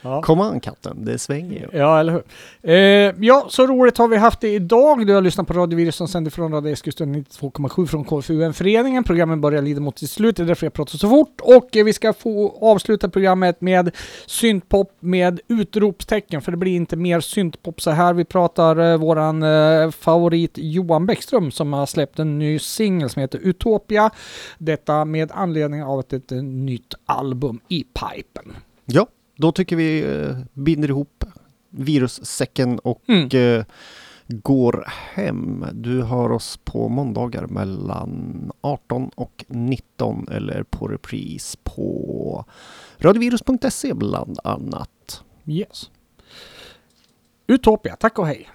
ja. 0.03 0.21
Kom 0.21 0.41
an 0.41 0.59
katten, 0.59 1.05
det 1.05 1.19
svänger 1.19 1.59
ju. 1.59 1.79
Ja, 1.79 1.99
eller 1.99 2.13
hur? 2.13 2.23
Eh, 2.61 3.13
ja, 3.19 3.45
så 3.49 3.67
roligt 3.67 3.97
har 3.97 4.07
vi 4.07 4.17
haft 4.17 4.41
det 4.41 4.53
idag. 4.53 5.07
Du 5.07 5.13
har 5.13 5.21
lyssnat 5.21 5.47
på 5.47 5.53
Radio 5.53 5.77
Virus 5.77 5.95
som 5.95 6.07
sänder 6.07 6.31
från 6.31 6.51
Radio 6.51 6.71
Eskilstuna 6.71 7.17
92,7 7.17 7.85
från 7.85 8.03
KFUM-föreningen. 8.03 9.03
Programmen 9.03 9.41
börjar 9.41 9.61
lida 9.61 9.81
mot 9.81 9.99
sitt 9.99 10.09
slut, 10.09 10.35
det 10.35 10.43
är 10.43 10.47
därför 10.47 10.65
jag 10.65 10.73
pratar 10.73 10.97
så 10.97 11.09
fort. 11.09 11.41
Och 11.41 11.77
eh, 11.77 11.83
vi 11.83 11.93
ska 11.93 12.13
få 12.13 12.57
avsluta 12.61 13.09
programmet 13.09 13.61
med 13.61 13.95
syntpop 14.25 14.91
med 14.99 15.39
utropstecken, 15.47 16.41
för 16.41 16.51
det 16.51 16.57
blir 16.57 16.75
inte 16.75 16.95
mer 16.95 17.19
syntpop 17.19 17.81
så 17.81 17.91
här. 17.91 18.13
Vi 18.13 18.25
pratar 18.25 18.91
eh, 18.91 18.97
våran 18.97 19.43
eh, 19.43 19.91
favorit 19.91 20.51
Johan 20.55 21.05
Bäckström 21.05 21.51
som 21.51 21.73
har 21.73 21.85
släppt 21.85 22.19
en 22.19 22.39
ny 22.39 22.59
singel 22.59 23.09
som 23.09 23.19
heter 23.19 23.39
Utopia. 23.39 24.11
Detta 24.57 25.05
med 25.05 25.31
anledning 25.31 25.83
av 25.83 25.99
att 25.99 26.13
ett 26.13 26.31
eh, 26.31 26.43
nytt 26.43 26.93
album 27.05 27.59
i 27.67 27.83
pipen. 27.83 28.53
Ja, 28.85 29.07
då 29.35 29.51
tycker 29.51 29.75
vi 29.75 30.03
eh, 30.03 30.37
binder 30.53 30.89
ihop 30.89 31.23
virussäcken 31.69 32.79
och 32.79 33.01
Mm. 33.07 33.29
eh, 33.59 33.65
går 34.27 34.85
hem. 34.87 35.65
Du 35.73 36.01
har 36.01 36.31
oss 36.31 36.59
på 36.63 36.89
måndagar 36.89 37.47
mellan 37.47 38.51
18 38.61 39.09
och 39.15 39.45
19 39.47 40.27
eller 40.31 40.63
på 40.63 40.87
repris 40.87 41.57
på 41.63 42.45
radiovirus.se 42.97 43.93
bland 43.93 44.39
annat. 44.43 45.23
Yes. 45.45 45.89
Utopia, 47.47 47.95
tack 47.95 48.19
och 48.19 48.27
hej. 48.27 48.49